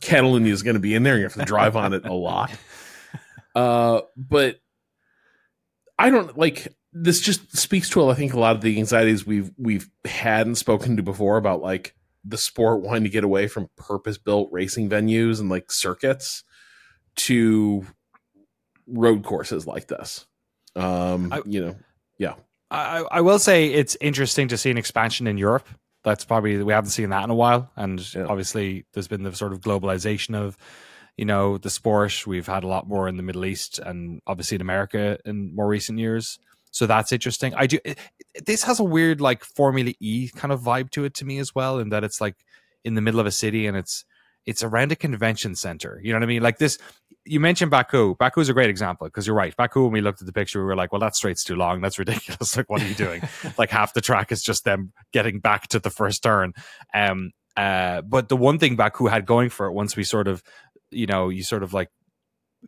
[0.00, 1.16] Catalonia is going to be in there.
[1.16, 2.50] You have to drive on it a lot.
[3.54, 4.60] Uh, but
[5.98, 7.20] I don't like this.
[7.20, 10.96] Just speaks to I think a lot of the anxieties we've we've had and spoken
[10.96, 11.94] to before about like
[12.24, 16.44] the sport wanting to get away from purpose built racing venues and like circuits
[17.16, 17.86] to
[18.86, 20.26] road courses like this.
[20.76, 21.76] Um, I- you know,
[22.18, 22.34] yeah.
[22.70, 25.66] I, I will say it's interesting to see an expansion in Europe.
[26.04, 28.26] That's probably we haven't seen that in a while, and Yeah.
[28.26, 30.56] obviously there's been the sort of globalization of,
[31.18, 32.26] you know, the sport.
[32.26, 35.66] We've had a lot more in the Middle East and obviously in America in more
[35.66, 36.38] recent years.
[36.70, 37.52] So that's interesting.
[37.54, 37.78] I do.
[37.84, 37.98] It,
[38.46, 41.54] this has a weird like Formula E kind of vibe to it to me as
[41.54, 42.36] well, in that it's like
[42.84, 44.04] in the middle of a city and it's
[44.46, 46.00] it's around a convention center.
[46.02, 46.42] You know what I mean?
[46.42, 46.78] Like this.
[47.24, 48.14] You mentioned Baku.
[48.14, 49.54] Baku is a great example because you're right.
[49.54, 51.80] Baku, when we looked at the picture, we were like, "Well, that straight's too long.
[51.80, 52.56] That's ridiculous.
[52.56, 53.22] Like, what are you doing?"
[53.58, 56.54] like half the track is just them getting back to the first turn.
[56.94, 60.44] Um, uh, but the one thing Baku had going for it, once we sort of,
[60.90, 61.90] you know, you sort of like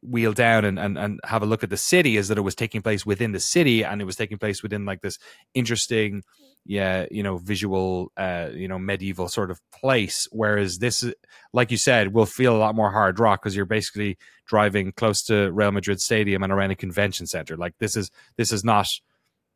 [0.03, 2.55] wheel down and, and and have a look at the city, is that it was
[2.55, 5.19] taking place within the city and it was taking place within like this
[5.55, 6.23] interesting,
[6.65, 10.29] yeah, you know, visual, uh, you know, medieval sort of place.
[10.31, 11.05] Whereas this,
[11.53, 14.17] like you said, will feel a lot more hard rock because you're basically
[14.47, 17.57] driving close to Real Madrid Stadium and around a convention center.
[17.57, 18.89] Like this is this is not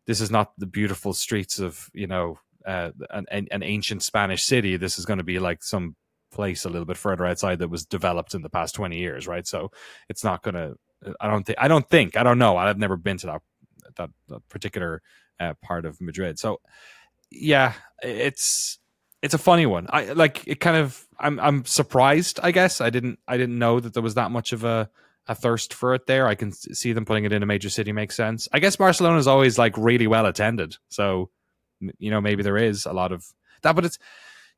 [0.07, 4.43] this is not the beautiful streets of you know uh, an, an an ancient Spanish
[4.43, 4.77] city.
[4.77, 5.97] This is going to be like some
[6.35, 9.47] place a little bit further outside that was developed in the past twenty years, right?
[9.47, 9.70] So
[10.09, 10.74] it's not going to.
[11.20, 11.59] I don't think.
[11.61, 12.16] I don't think.
[12.16, 12.57] I don't know.
[12.57, 13.43] I've never been to that
[13.97, 15.03] that, that particular
[15.41, 16.39] uh, part of Madrid.
[16.39, 16.61] So
[17.30, 18.78] yeah, it's
[19.22, 19.87] it's a funny one.
[19.91, 20.61] I like it.
[20.61, 21.07] Kind of.
[21.18, 22.41] I'm I'm surprised.
[22.43, 24.91] I guess I didn't I didn't know that there was that much of a
[25.26, 26.26] a thirst for it there.
[26.26, 28.49] I can see them putting it in a major city makes sense.
[28.53, 31.30] I guess Barcelona is always like really well attended, so
[31.99, 33.24] you know maybe there is a lot of
[33.62, 33.74] that.
[33.74, 33.99] But it's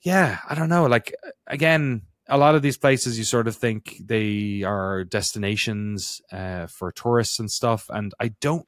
[0.02, 0.86] yeah, I don't know.
[0.86, 1.14] Like
[1.46, 6.92] again, a lot of these places you sort of think they are destinations uh, for
[6.92, 8.66] tourists and stuff, and I don't.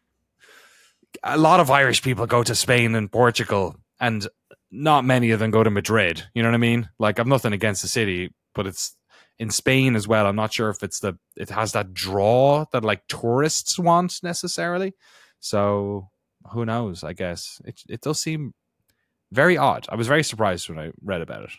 [1.23, 4.27] A lot of Irish people go to Spain and Portugal, and
[4.71, 6.25] not many of them go to Madrid.
[6.35, 6.91] You know what I mean?
[6.99, 8.95] Like I've nothing against the city, but it's
[9.39, 10.27] in Spain as well.
[10.27, 14.95] I'm not sure if it's the it has that draw that like tourists want necessarily.
[15.41, 16.11] So
[16.53, 17.05] who knows?
[17.05, 18.55] I guess it it does seem
[19.33, 19.87] very odd.
[19.89, 21.51] I was very surprised when I read about it,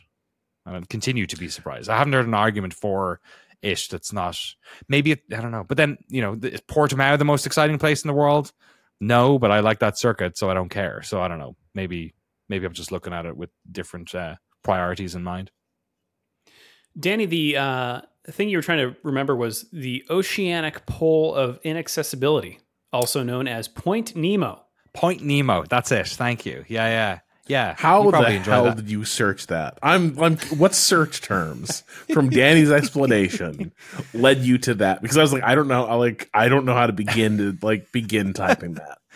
[0.66, 1.90] and I continue to be surprised.
[1.90, 3.20] I haven't heard an argument for
[3.62, 4.40] it that's not
[4.88, 5.66] maybe it, I don't know.
[5.68, 8.52] But then you know, is Portimao the most exciting place in the world?
[9.02, 11.02] No, but I like that circuit, so I don't care.
[11.04, 11.56] So I don't know.
[11.74, 12.14] Maybe
[12.50, 15.52] maybe I'm just looking at it with different uh, priorities in mind.
[17.00, 22.60] Danny, the uh, thing you were trying to remember was the oceanic pole of inaccessibility,
[22.92, 24.64] also known as Point Nemo.
[24.94, 25.64] Point Nemo.
[25.70, 26.08] That's it.
[26.08, 26.66] Thank you.
[26.68, 27.76] Yeah, yeah, yeah.
[27.78, 28.78] How the hell that.
[28.78, 29.78] did you search that?
[29.84, 30.38] I'm, I'm.
[30.58, 31.84] What search terms
[32.14, 33.74] from Danny's explanation
[34.14, 35.02] led you to that?
[35.02, 35.86] Because I was like, I don't know.
[35.86, 38.98] I like, I don't know how to begin to like begin typing that.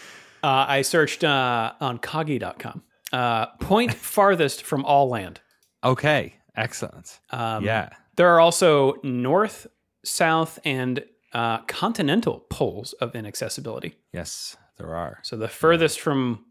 [0.43, 2.83] Uh, I searched uh, on Kagi.com.
[3.13, 5.39] Uh, point farthest from all land.
[5.85, 7.21] Okay, excellent.
[7.29, 9.67] Um, yeah, There are also north,
[10.03, 13.95] south, and uh, continental poles of inaccessibility.
[14.11, 15.19] yes, there are.
[15.21, 16.43] So the furthest from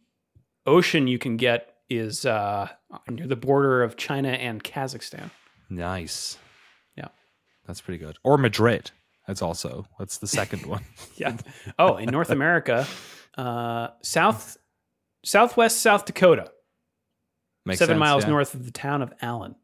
[0.65, 2.69] ocean you can get is uh,
[3.09, 5.31] near the border of China and Kazakhstan.
[5.71, 6.39] Nice.
[6.97, 7.09] Yeah.
[7.67, 8.19] That's pretty good.
[8.25, 8.91] Or Madrid.
[9.27, 10.85] That's also that's the second one.
[11.17, 11.37] Yeah.
[11.79, 12.87] Oh, in North America,
[13.39, 14.57] uh, south,
[15.25, 16.51] southwest South Dakota,
[17.65, 18.31] Makes seven sense, miles yeah.
[18.31, 19.55] north of the town of Allen.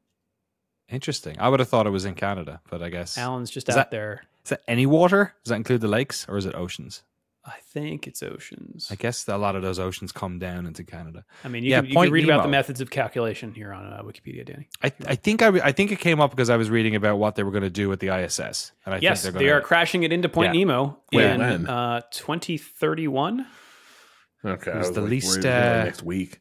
[0.89, 1.37] Interesting.
[1.41, 3.79] I would have thought it was in Canada, but I guess Allen's just Is out
[3.79, 4.23] that- there.
[4.45, 5.35] is that any water?
[5.45, 7.03] Does that include the lakes or is it oceans?
[7.49, 8.89] I think it's oceans.
[8.91, 11.25] I guess a lot of those oceans come down into Canada.
[11.45, 13.73] I mean, you, Yeah, can, you Point can read about the methods of calculation here
[13.73, 14.69] on uh, Wikipedia, Danny.
[14.83, 17.35] I, I think I, I think it came up because I was reading about what
[17.35, 20.03] they were going to do with the ISS, and I yes, think they they're crashing
[20.03, 20.61] it into Point Yeah.
[20.61, 21.67] Nemo Wait, in when?
[21.67, 23.47] uh, 2031.
[24.45, 26.41] Okay, It was was the like, least, we're- we're uh, next week.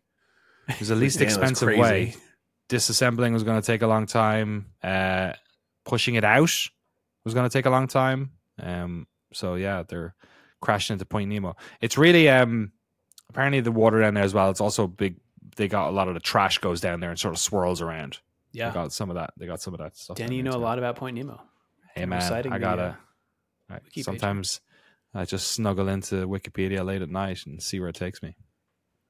[0.70, 2.16] It was the least Damn, expensive way.
[2.70, 4.68] Disassembling was going to take a long time.
[4.84, 5.34] Uh,
[5.86, 6.52] pushing it out
[7.24, 8.32] was going to take a long time.
[8.62, 10.16] Um, so yeah, they're
[10.62, 11.56] crashing into Point Nemo.
[11.82, 12.72] It's really um,
[13.30, 14.50] apparently the water down there as well.
[14.50, 15.16] It's also big.
[15.56, 18.20] They got a lot of the trash goes down there and sort of swirls around.
[18.52, 18.70] Yeah.
[18.70, 19.34] They got some of that.
[19.38, 20.18] They got some of that stuff.
[20.18, 21.42] Danny, you know a lot about Point Nemo.
[21.96, 22.82] Hey man, I gotta.
[22.84, 22.94] uh,
[23.70, 24.06] right, wiki page.
[24.06, 24.62] sometimes
[25.14, 28.36] I just snuggle into Wikipedia late at night and see where it takes me.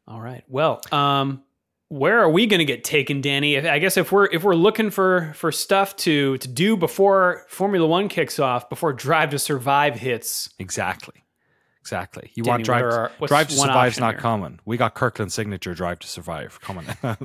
[0.07, 0.43] All right.
[0.47, 1.43] Well, um,
[1.89, 3.57] where are we going to get taken, Danny?
[3.57, 7.85] I guess if we're if we're looking for for stuff to to do before Formula
[7.87, 11.23] One kicks off, before Drive to Survive hits, Exactly.
[11.87, 12.31] Exactly.
[12.35, 14.19] You Danny, want drive, our- drive to survive's not here?
[14.21, 14.59] common.
[14.65, 16.59] We got Kirkland signature drive to survive.
[16.61, 16.85] Come on.
[17.03, 17.17] I'm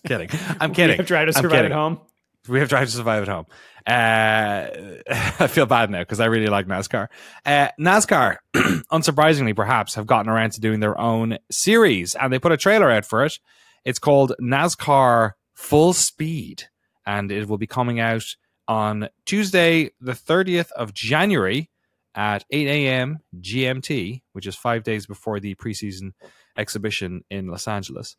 [0.06, 0.28] kidding.
[0.60, 0.96] I'm we kidding.
[0.98, 2.00] have Drive to Survive at home.
[2.48, 3.46] We have drive to survive at home.
[3.86, 4.66] Uh,
[5.40, 7.08] I feel bad now because I really like NASCAR.
[7.46, 8.36] Uh, NASCAR,
[8.92, 12.90] unsurprisingly, perhaps, have gotten around to doing their own series, and they put a trailer
[12.90, 13.38] out for it.
[13.84, 16.64] It's called NASCAR Full Speed,
[17.06, 18.24] and it will be coming out
[18.68, 21.70] on Tuesday, the 30th of January
[22.14, 23.20] at 8 a.m.
[23.40, 26.12] GMT, which is five days before the preseason
[26.56, 28.16] exhibition in Los Angeles.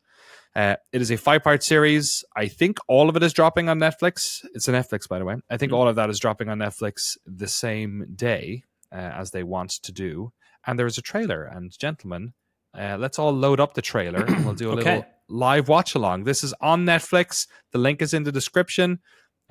[0.56, 2.24] Uh, it is a five part series.
[2.36, 4.44] I think all of it is dropping on Netflix.
[4.54, 5.36] It's a Netflix, by the way.
[5.50, 9.42] I think all of that is dropping on Netflix the same day uh, as they
[9.42, 10.32] want to do.
[10.66, 11.44] And there is a trailer.
[11.44, 12.32] And, gentlemen,
[12.76, 14.96] uh, let's all load up the trailer and we'll do a Okay.
[14.96, 16.24] little live watch along.
[16.24, 17.46] This is on Netflix.
[17.72, 19.00] The link is in the description.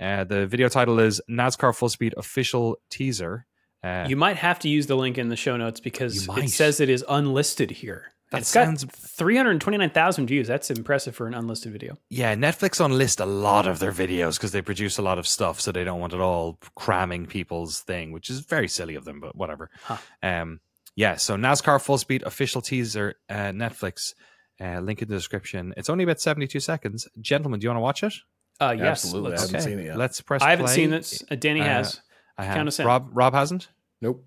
[0.02, 3.46] Uh, the video title is NASCAR Full Speed Official Teaser.
[3.84, 6.79] Uh, You might have to use the link in the show notes because it says
[6.79, 8.13] it is unlisted here.
[8.31, 10.47] That it's sounds- got 329,000 views.
[10.47, 11.97] That's impressive for an unlisted video.
[12.09, 15.59] yeah, Netflix unlist a lot of their videos because they produce a lot of stuff,
[15.61, 19.19] so they don't want it all cramming people's thing, which is very silly of them,
[19.19, 19.69] but whatever.
[19.84, 19.97] Huh.
[20.23, 20.61] Um,
[20.95, 24.13] yeah, so NASCAR Full Speed official teaser, uh, Netflix.
[24.61, 25.73] Uh, link in the description.
[25.77, 27.07] It's only about seventy-two seconds.
[27.19, 28.13] Gentlemen, do you want to watch it?
[28.61, 29.31] Uh, yes, Absolutely.
[29.31, 29.97] let's- I haven't seen it yet.
[29.97, 30.41] Let's press.
[30.43, 30.75] I haven't play.
[30.75, 31.23] seen this.
[31.29, 31.99] Uh, Danny Uh, has.
[32.38, 32.55] I have.
[32.55, 32.86] Count us in.
[32.88, 33.09] Rob.
[33.11, 33.69] Rob hasn't.
[34.01, 34.25] Nope.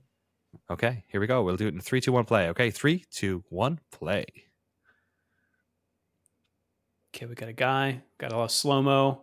[0.71, 1.43] Okay, here we go.
[1.43, 2.49] We'll do it in three, two, one, play.
[2.49, 4.25] Okay, three, two, one, play.
[7.15, 8.03] Okay, we got a guy.
[8.19, 9.23] Got a lot of slow mo.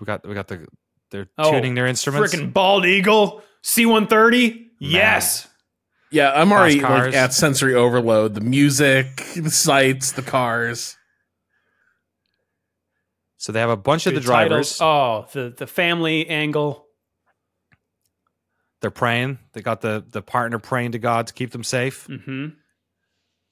[0.00, 0.26] We got.
[0.26, 0.66] We got the.
[1.10, 2.34] They're Oh, tuning their instruments.
[2.34, 4.66] Freaking bald eagle C130.
[4.80, 5.46] Yes.
[6.10, 8.34] Yeah, I'm already like at sensory overload.
[8.34, 10.96] The music, the sights, the cars.
[13.36, 14.78] So they have a bunch of the drivers.
[14.78, 14.80] titles.
[14.80, 16.83] Oh, the the family angle.
[18.80, 19.38] They're praying.
[19.52, 22.06] They got the the partner praying to God to keep them safe.
[22.08, 22.46] Mm-hmm.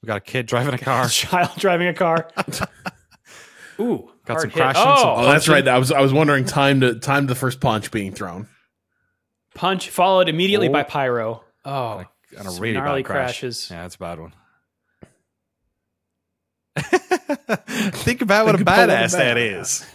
[0.01, 1.07] We got a kid driving a car.
[1.07, 2.29] Child driving a car.
[3.79, 4.57] Ooh, Got some hit.
[4.57, 5.67] crashing, Oh, some Oh, that's right.
[5.67, 8.47] I was I was wondering time to time to the first punch being thrown.
[9.55, 10.73] punch followed immediately Oh.
[10.73, 11.43] by pyro.
[11.65, 12.07] Oh, Like,
[12.37, 13.25] and a some really gnarly bad crash.
[13.39, 13.69] crashes.
[13.71, 14.33] Yeah, that's a bad one.
[16.77, 19.85] Think about what a Think about what a badass that is.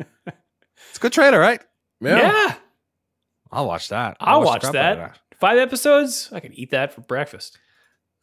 [0.00, 1.60] It's a good trailer, right?
[2.00, 2.54] Yeah,
[3.54, 4.16] I'll watch that.
[4.20, 5.18] I'll the watch crap out of that.
[5.40, 6.28] Five episodes.
[6.32, 7.58] I can eat that for breakfast.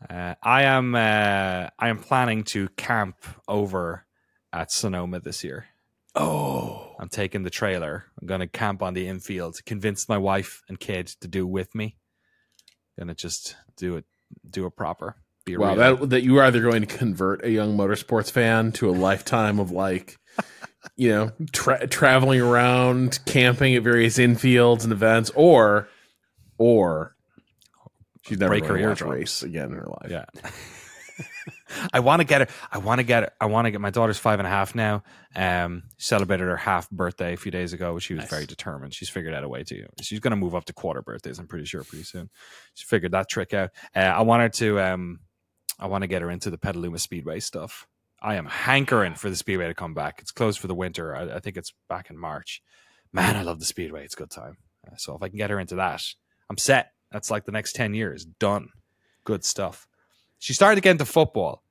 [0.10, 3.16] Uh, I am uh, I am planning to camp
[3.48, 4.06] over
[4.52, 5.66] at Sonoma this year.
[6.16, 8.06] Oh, I'm taking the trailer.
[8.20, 9.64] I'm going to camp on the infield.
[9.66, 11.96] Convince my wife and kid to do with me.
[13.00, 14.06] Gonna just do it,
[14.50, 15.16] do it proper.
[15.46, 18.30] Be a Wow, real- that that you are either going to convert a young motorsports
[18.32, 20.18] fan to a lifetime of like,
[20.96, 25.88] you know, tra- traveling around, camping at various infields and events, or,
[26.58, 27.16] or
[28.24, 29.20] she's never Break going her to watch eardrums.
[29.20, 30.10] race again in her life.
[30.12, 30.26] Yeah.
[31.94, 32.48] I want to get her.
[32.72, 33.32] I want to get her.
[33.40, 35.04] I want to get my daughter's five and a half now.
[35.36, 37.98] Um, celebrated her half birthday a few days ago.
[38.00, 38.30] She was Nice.
[38.30, 38.94] very determined.
[38.94, 39.86] She's figured out a way to.
[40.02, 41.40] She's going to move up to quarter birthdays.
[41.40, 42.30] I'm pretty sure pretty soon.
[42.74, 43.70] She figured that trick out.
[43.96, 44.80] Uh, I want her to.
[44.82, 45.20] Um,
[45.80, 47.88] I want to get her into the Petaluma Speedway stuff.
[48.22, 50.20] I am hankering for the Speedway to come back.
[50.20, 51.16] It's closed for the winter.
[51.16, 52.62] I, I think it's back in March.
[53.14, 54.04] Man, I love the Speedway.
[54.06, 54.58] It's a good time.
[54.88, 56.04] Uh, so if I can get her into that,
[56.50, 56.92] I'm set.
[57.12, 58.26] That's like the next 10 years.
[58.26, 58.70] Done.
[59.26, 59.88] Good stuff.
[60.40, 61.64] She started to get into football,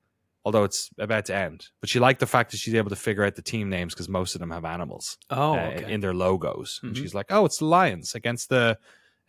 [0.45, 1.67] although it's about to end.
[1.79, 4.07] But she liked the fact that she's able to figure out the team names because
[4.09, 5.91] most of them have animals Oh, uh, okay.
[5.91, 6.79] in their logos.
[6.83, 6.97] And Mhm.
[6.99, 8.77] she's like, "Oh, it's the Lions against the."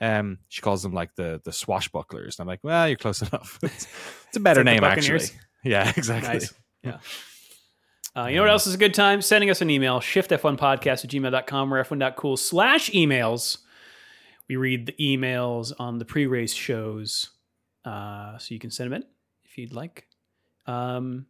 [0.00, 2.38] Um, she calls them like the the swashbucklers.
[2.38, 3.58] And I'm like, "Well, you're close enough.
[3.62, 3.86] it's,
[4.28, 5.26] it's a better It's like name, actually."
[5.64, 6.34] Yeah, exactly.
[6.34, 6.52] Nice.
[6.82, 6.98] Yeah.
[8.14, 9.22] Uh, you know what else is a good time?
[9.22, 13.56] Sending us an email, shiftf1podcast at gmail.com or f1.cool slash emails.
[14.50, 17.30] We read the emails on the pre race shows.
[17.86, 19.08] Uh, so you can send them in
[19.46, 20.06] if you'd like.
[20.66, 21.24] Um,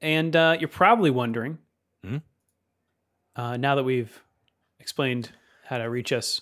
[0.00, 1.58] and uh, you're probably wondering,
[2.02, 2.16] Hmm?
[3.36, 4.20] uh, now that we've
[4.80, 5.30] explained
[5.66, 6.40] how to reach us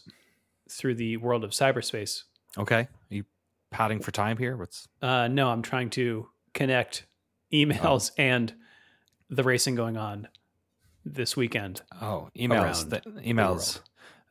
[0.70, 2.22] through the world of cyberspace,
[2.56, 3.24] Okay, Are you
[3.70, 4.56] padding for time here?
[4.56, 7.04] What's uh, no, I'm trying to connect
[7.52, 8.54] emails and
[9.30, 10.28] the racing going on
[11.04, 11.82] this weekend.
[12.00, 12.88] oh emails?
[12.88, 13.80] The the emails.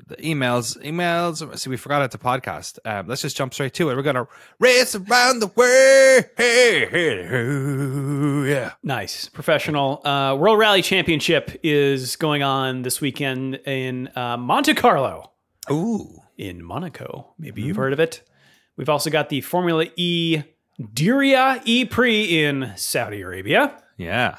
[0.05, 1.57] The emails, emails.
[1.57, 2.77] See, we forgot it's a podcast.
[2.85, 3.95] Um, let's just jump straight to it.
[3.95, 4.27] We're gonna
[4.59, 6.25] race around the world.
[8.47, 8.73] Yeah.
[8.83, 9.27] Nice.
[9.29, 10.05] Professional.
[10.05, 15.31] Uh, World Rally Championship is going on this weekend in uh, Monte Carlo
[15.71, 16.21] Ooh.
[16.37, 17.33] in Monaco.
[17.37, 18.21] Maybe you've heard of it.
[18.77, 20.43] We've also got the Formula E
[20.81, 23.81] Diriyah E Prix in Saudi Arabia.
[23.97, 24.37] Yeah.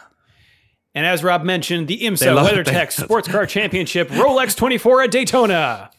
[0.94, 5.90] And as Rob mentioned, the IMSA WeatherTech Sports Car Championship Rolex 24 at Daytona.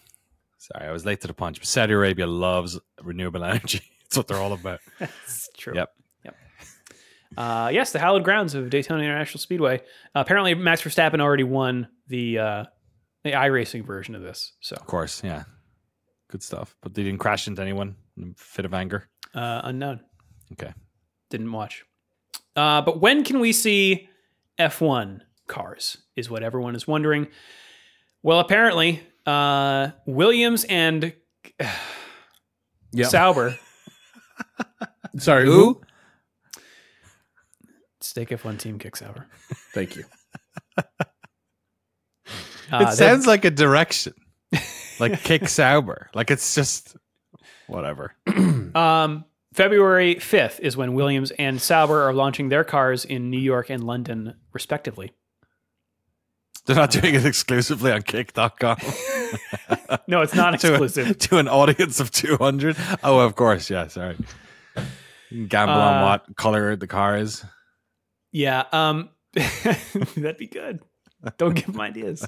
[0.58, 1.60] Sorry, I was late to the punch.
[1.60, 3.82] But Saudi Arabia loves renewable energy.
[4.04, 4.80] That's what they're all about.
[5.24, 5.74] It's true.
[5.76, 5.90] Yep.
[7.38, 9.78] Uh, yes, the hallowed grounds of Daytona International Speedway.
[10.16, 12.66] Uh, apparently, Max Verstappen already won the uh,
[13.24, 14.54] the iRacing version of this.
[14.62, 15.44] So Of course, yeah.
[16.32, 16.76] Good stuff.
[16.82, 19.08] But they didn't crash into anyone in a fit of anger.
[19.36, 20.02] uh, unknown.
[20.54, 20.74] Okay.
[21.30, 21.86] Didn't watch.
[22.56, 24.10] Uh, but when can we see
[24.60, 25.98] F1 cars?
[26.16, 27.28] Is what everyone is wondering.
[28.24, 31.14] Well, apparently, uh, Williams and
[32.92, 33.08] Yeah.
[33.08, 33.58] Sauber,
[35.18, 35.52] Sorry, Who?
[35.52, 35.82] who?
[38.02, 39.28] Stake F1 team kick Sauber.
[39.74, 40.04] Thank you.
[40.78, 40.84] Uh,
[42.72, 44.14] it sounds like a direction.
[45.00, 46.10] Like kick Sauber.
[46.14, 46.96] Like it's just
[47.68, 48.14] whatever.
[48.76, 49.26] Um,
[49.60, 53.84] February 5th is when Williams and Sauber are launching their cars in New York and
[53.84, 55.12] London, respectively.
[56.66, 58.78] They're not doing it exclusively on kick.com.
[60.08, 61.18] No, it's not to, a- exclusive.
[61.20, 62.78] to an audience of 200.
[63.04, 63.70] Oh, of course.
[63.70, 64.16] Yeah, sorry.
[65.50, 67.44] Gamble Uh, on what color the car is.
[68.32, 70.80] Yeah, um, that'd be good.
[71.38, 72.26] Don't give them ideas.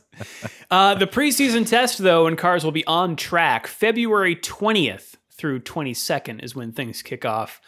[0.69, 6.43] Uh, the preseason test, though, and cars will be on track February 20th through 22nd
[6.43, 7.59] is when things kick off.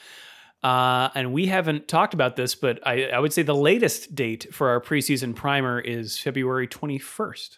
[0.63, 4.53] Uh, and we haven't talked about this, but I, I would say the latest date
[4.53, 7.57] for our preseason primer is February 21st.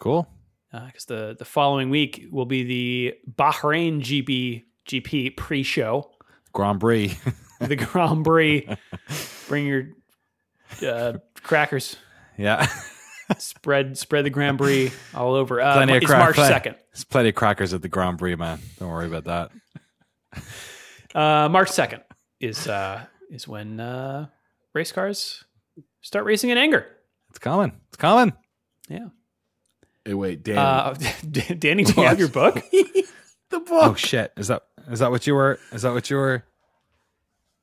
[0.00, 0.28] Cool.
[0.72, 6.10] because Uh, the the following week will be the Bahrain GP GP pre-show,
[6.52, 7.16] Grand Prix.
[7.60, 8.66] the Grand Prix.
[9.48, 9.88] Bring your
[10.86, 11.96] uh, crackers,
[12.36, 12.66] yeah.
[13.38, 15.60] spread spread the Grand Prix all over.
[15.60, 16.76] Uh, it's crack- March second.
[16.92, 18.60] There's plenty of crackers at the Grand Prix, man.
[18.78, 20.42] Don't worry about that.
[21.12, 22.02] Uh, March second
[22.38, 24.26] is uh, is when uh,
[24.74, 25.42] race cars
[26.00, 26.86] start racing in anger.
[27.30, 27.72] It's coming.
[27.88, 28.32] It's coming.
[28.88, 29.08] Yeah.
[30.04, 30.58] Hey, wait, Dan.
[30.58, 30.94] Uh,
[31.58, 32.54] Danny, do you have your book?
[33.50, 33.68] the book.
[33.70, 34.32] Oh shit!
[34.36, 35.58] Is that is that what you were?
[35.72, 36.44] Is that what you were?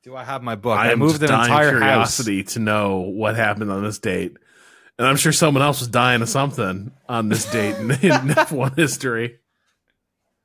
[0.04, 0.78] Do I have my book?
[0.78, 3.98] I, I, am moved just an dying entire curiosity to know what happened on this
[3.98, 4.36] date,
[4.98, 8.76] and I'm sure someone else was dying of something on this date in, in F1
[8.76, 9.38] history.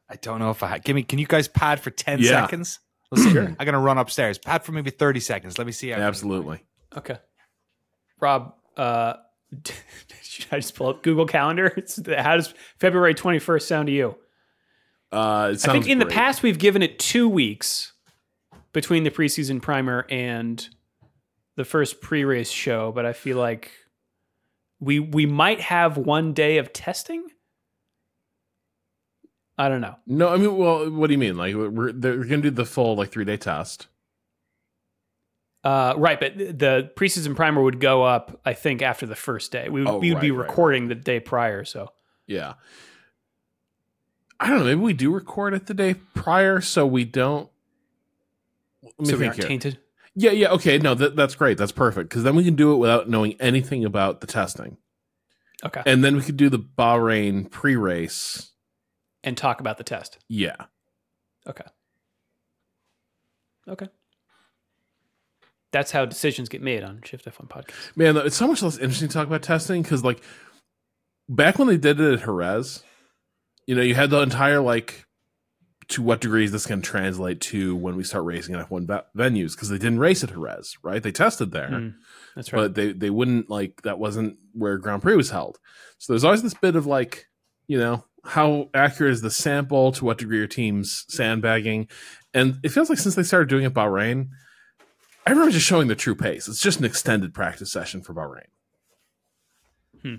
[0.09, 0.83] I don't know if I had.
[0.83, 1.03] Give me.
[1.03, 2.43] Can you guys pad for ten Yeah.
[2.43, 2.79] seconds?
[3.11, 3.37] Let's see.
[3.39, 4.37] I'm gonna run upstairs.
[4.37, 5.57] Pad for maybe thirty seconds.
[5.57, 5.91] Let me see.
[5.91, 6.63] Absolutely.
[6.95, 7.17] Okay.
[8.19, 9.13] Rob, uh,
[10.21, 11.73] should I just pull up Google Calendar?
[11.77, 14.15] It's, how does February 21st sound to you?
[15.11, 17.93] Uh, it I think in the past we've given it two weeks
[18.71, 20.67] between the preseason primer and
[21.55, 23.71] the first pre-race show, but I feel like
[24.83, 27.27] we we might have one day of testing.
[29.57, 29.95] I don't know.
[30.07, 31.37] No, I mean, well, what do you mean?
[31.37, 33.87] Like, we're they're going to do the full like three day test.
[35.63, 39.69] Uh, right, but the preseason primer would go up, I think, after the first day.
[39.69, 41.93] We would, Oh, we would be right, right, recording the day prior, so
[42.27, 42.55] Yeah.
[44.41, 44.65] I don't know.
[44.65, 47.49] Maybe we do record it the day prior, so we don't.
[48.81, 49.47] Let me so we aren't here.
[49.47, 49.77] tainted.
[50.15, 50.49] Yeah, yeah.
[50.49, 51.57] Okay, no, that, that's great.
[51.57, 54.77] That's perfect because then we can do it without knowing anything about the testing,
[55.65, 58.51] Okay, and then we could do the Bahrain pre-race.
[59.23, 60.19] and talk about the test.
[60.27, 60.55] Yeah,
[61.47, 61.63] Okay.
[63.67, 63.87] Okay.
[65.71, 67.73] that's how decisions get made on Shift F1 podcast.
[67.95, 70.21] Man, it's so much less interesting to talk about testing because, like,
[71.29, 72.83] back when they did it at Jerez,
[73.65, 75.05] you know, you had the entire like,
[75.93, 78.87] to what degree is this going to translate to when we start racing at F1
[78.87, 79.53] ve- venues?
[79.53, 81.01] Because they didn't race at Jerez, right?
[81.01, 81.95] They tested there, Mm,
[82.35, 82.59] that's right.
[82.61, 85.59] but they they wouldn't like that wasn't where Grand Prix was held.
[85.97, 87.25] So there's always this bit of like,
[87.67, 89.91] you know, how accurate is the sample?
[89.93, 91.87] To what degree are teams sandbagging?
[92.33, 94.29] And it feels like since they started doing it at Bahrain,
[95.27, 96.47] everyone's just showing the true pace.
[96.47, 98.47] It's just an extended practice session for Bahrain.
[100.01, 100.15] Hmm.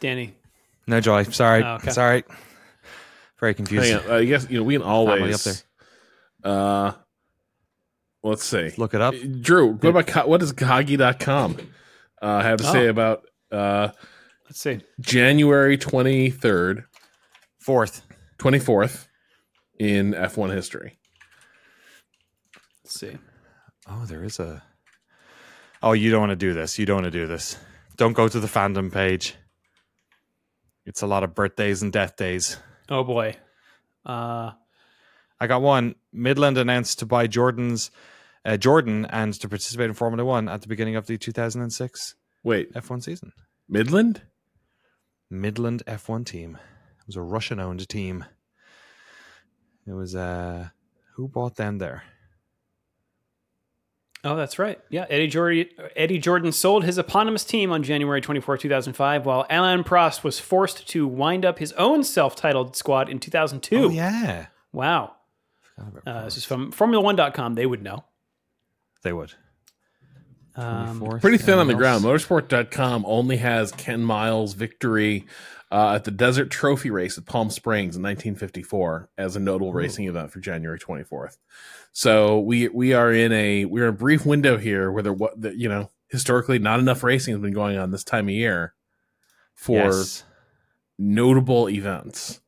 [0.00, 0.34] Danny,
[0.86, 1.22] No joy.
[1.24, 1.62] Sorry.
[1.62, 1.90] Oh, okay.
[1.90, 2.24] Sorry.
[3.40, 5.46] Very on, I guess you know we can always.
[5.46, 5.56] up
[6.42, 6.92] Uh,
[8.22, 8.70] let's see.
[8.76, 9.14] Look it up.
[9.40, 11.56] Drew, what about what does Kagi.com
[12.22, 12.90] uh, have to say Oh.
[12.90, 13.88] about uh,
[14.46, 14.80] let's see.
[15.00, 16.84] January twenty third,
[17.60, 18.02] Fourth.
[18.38, 19.08] twenty fourth
[19.78, 20.98] in F one history?
[22.84, 23.16] Let's see.
[23.88, 24.62] Oh, there is a.
[25.82, 26.78] Oh, you don't want to do this.
[26.78, 27.58] You don't want to do this.
[27.96, 29.34] Don't go to the fandom page.
[30.86, 32.56] It's a lot of birthdays and death days.
[32.88, 33.36] Oh boy.
[34.04, 34.52] Uh,
[35.40, 35.94] I got one.
[36.12, 37.90] Midland announced to buy Jordan's
[38.44, 42.72] uh, Jordan and to participate in Formula One at the beginning of the 2006 Wait,
[42.74, 43.32] F1 season.
[43.68, 44.22] Midland?
[45.30, 46.58] Midland F1 team.
[47.00, 48.26] It was a Russian-owned team.
[49.86, 50.68] It was uh,
[51.14, 52.04] who bought them there?
[54.24, 54.78] Oh, that's right.
[54.90, 55.66] Yeah, Eddie Jordan.
[55.94, 60.88] Eddie Jordan sold his eponymous team on January 24, 2005, while Alain Prost was forced
[60.88, 63.76] to wind up his own self-titled squad in 2002.
[63.76, 65.14] Oh yeah, Wow.
[66.06, 67.54] Uh, this is from Formula1.com.
[67.54, 68.04] They would know.
[69.02, 69.32] they would.
[70.56, 72.04] Um, Pretty thin on the anyone ground.
[72.04, 72.24] else?
[72.26, 75.26] Motorsport.com only has Ken Miles' victory
[75.74, 80.06] uh, at the Desert Trophy race at Palm Springs in 1954 as a notable racing
[80.06, 81.38] event for January 24th.
[81.90, 85.32] So we we are in a we're in a brief window here where there what
[85.56, 88.72] you know historically not enough racing has been going on this time of year
[89.52, 90.22] for Yes.
[90.96, 92.40] notable events.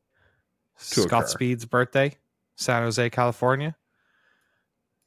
[0.76, 1.26] Scott occur.
[1.26, 2.16] Speed's birthday,
[2.54, 3.74] San Jose, California.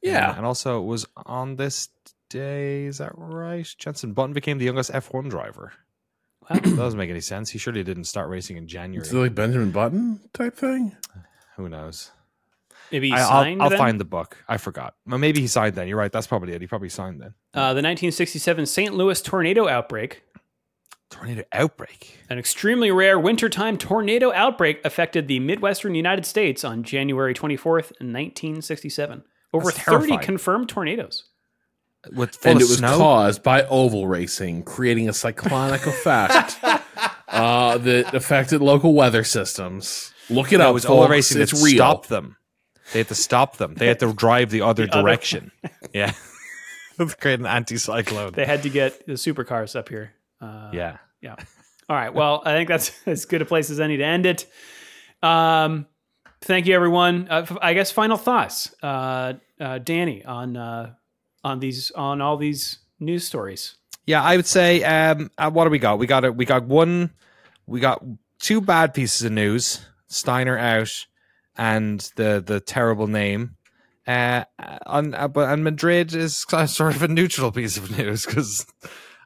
[0.02, 1.88] Yeah, and also it was on this
[2.28, 2.84] day.
[2.84, 3.66] Is that right?
[3.78, 5.72] Jenson Button became the youngest F1 driver.
[6.62, 7.50] that doesn't make any sense.
[7.50, 9.04] He surely didn't start racing in January.
[9.06, 10.96] it's like Benjamin Button type thing.
[11.56, 12.10] Who knows?
[12.90, 14.36] maybe he I, signed will I'll find the book.
[14.48, 14.94] I forgot.
[15.06, 15.86] Well, maybe he signed then.
[15.86, 16.10] You're right.
[16.10, 16.60] That's probably it.
[16.60, 17.34] He probably signed then.
[17.54, 18.94] Uh, the 1967 St.
[18.94, 20.24] Louis tornado outbreak.
[21.08, 22.18] Tornado outbreak.
[22.28, 29.24] An extremely rare wintertime tornado outbreak affected the Midwestern United States on January 24th, 1967.
[29.52, 30.20] Over That's 30 terrifying.
[30.20, 31.24] confirmed tornadoes.
[32.12, 32.96] With full and of it was snow.
[32.96, 36.58] caused by oval racing, creating a cyclonic effect
[37.28, 40.12] uh, that affected local weather systems.
[40.30, 40.90] Look it No, up, it was folks.
[41.02, 41.74] all racing it's that real.
[41.76, 42.36] stopped them.
[42.92, 43.74] They had to stop them.
[43.74, 45.52] They had to drive the other The other- direction.
[45.92, 46.12] yeah.
[46.98, 48.32] Let's create an anti-cyclone.
[48.32, 50.12] They had to get the supercars up here.
[50.40, 50.98] Uh, yeah.
[51.20, 51.36] Yeah.
[51.88, 52.12] All right.
[52.14, 54.46] Well, I think that's as good a place as any to end it.
[55.22, 55.86] Um,
[56.40, 57.26] thank you, everyone.
[57.30, 60.94] Uh, f- I guess final thoughts, uh, uh, Danny, on uh,
[61.44, 63.76] on these on all these news stories.
[64.06, 64.82] Yeah, I would say.
[64.82, 65.98] Um, uh, what do we got?
[65.98, 67.10] We got a, we got one.
[67.66, 68.02] We got
[68.38, 69.84] two bad pieces of news.
[70.08, 71.06] Steiner out,
[71.56, 73.56] and the the terrible name.
[74.06, 74.44] Uh,
[74.86, 76.36] on uh, but and Madrid is
[76.66, 78.66] sort of a neutral piece of news because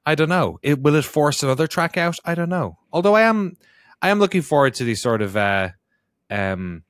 [0.04, 0.58] I don't know.
[0.62, 2.18] It will it force another track out?
[2.24, 2.78] I don't know.
[2.92, 3.56] Although I am,
[4.02, 5.70] I am looking forward to these sort of uh,
[6.30, 6.82] um,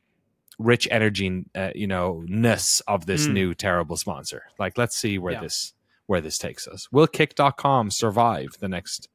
[0.59, 3.33] rich energy, uh, you know, ness of this Mm.
[3.33, 4.45] new terrible sponsor.
[4.59, 5.41] Like, let's see where Yeah.
[5.41, 5.73] this
[6.07, 6.93] where this takes us.
[6.93, 9.09] Will Kick.com survive the next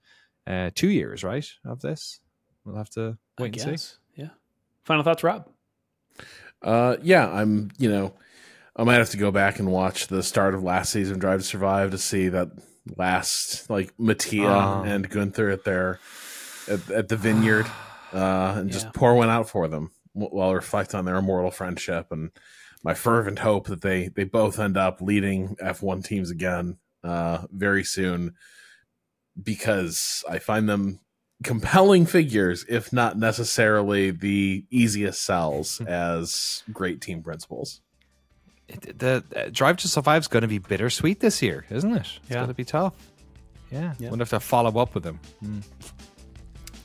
[0.47, 1.47] uh, two years, right?
[1.63, 2.19] Of this,
[2.65, 3.69] we'll have to I wait and see.
[3.71, 3.97] guess.
[4.15, 4.29] Yeah.
[4.85, 5.47] Final thoughts, Rob.
[6.61, 7.69] Uh, yeah, I'm.
[7.77, 8.13] You know,
[8.75, 11.45] I might have to go back and watch the start of last season Drive to
[11.45, 12.49] Survive to see that
[12.97, 14.83] last like Mattia Oh.
[14.83, 15.99] and Gunther at their
[16.67, 17.67] at, at the vineyard,
[18.13, 18.73] uh, and Yeah.
[18.73, 22.31] just pour one out for them wh- while I reflect on their immortal friendship and
[22.83, 27.83] my fervent hope that they they both end up leading F1 teams again uh, very
[27.83, 28.33] soon
[29.41, 30.99] because I find them
[31.43, 37.81] compelling figures, if not necessarily the easiest sells as great team principals.
[38.67, 41.99] It- the uh, Drive to Survive is going to be bittersweet this year, isn't it?
[41.99, 42.35] It's Yeah.
[42.37, 42.93] going to be tough.
[43.71, 44.09] Yeah, Yeah.
[44.09, 45.19] we'll have to follow up with them.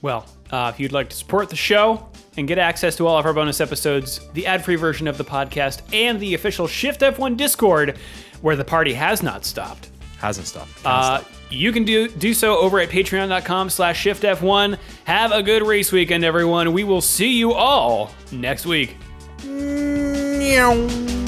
[0.05, 2.07] Well, uh, if you'd like to support the show
[2.37, 5.25] and get access to all of our bonus episodes, the ad free version of the
[5.25, 7.97] podcast, and the official Shift F1 Discord,
[8.43, 10.69] where the party has not stopped, Hasn't stopped.
[10.85, 15.91] uh, you can do do so over at patreon.com slash shiftf1 have a good race
[15.91, 18.97] weekend everyone we will see you all next week
[19.45, 21.24] Meow.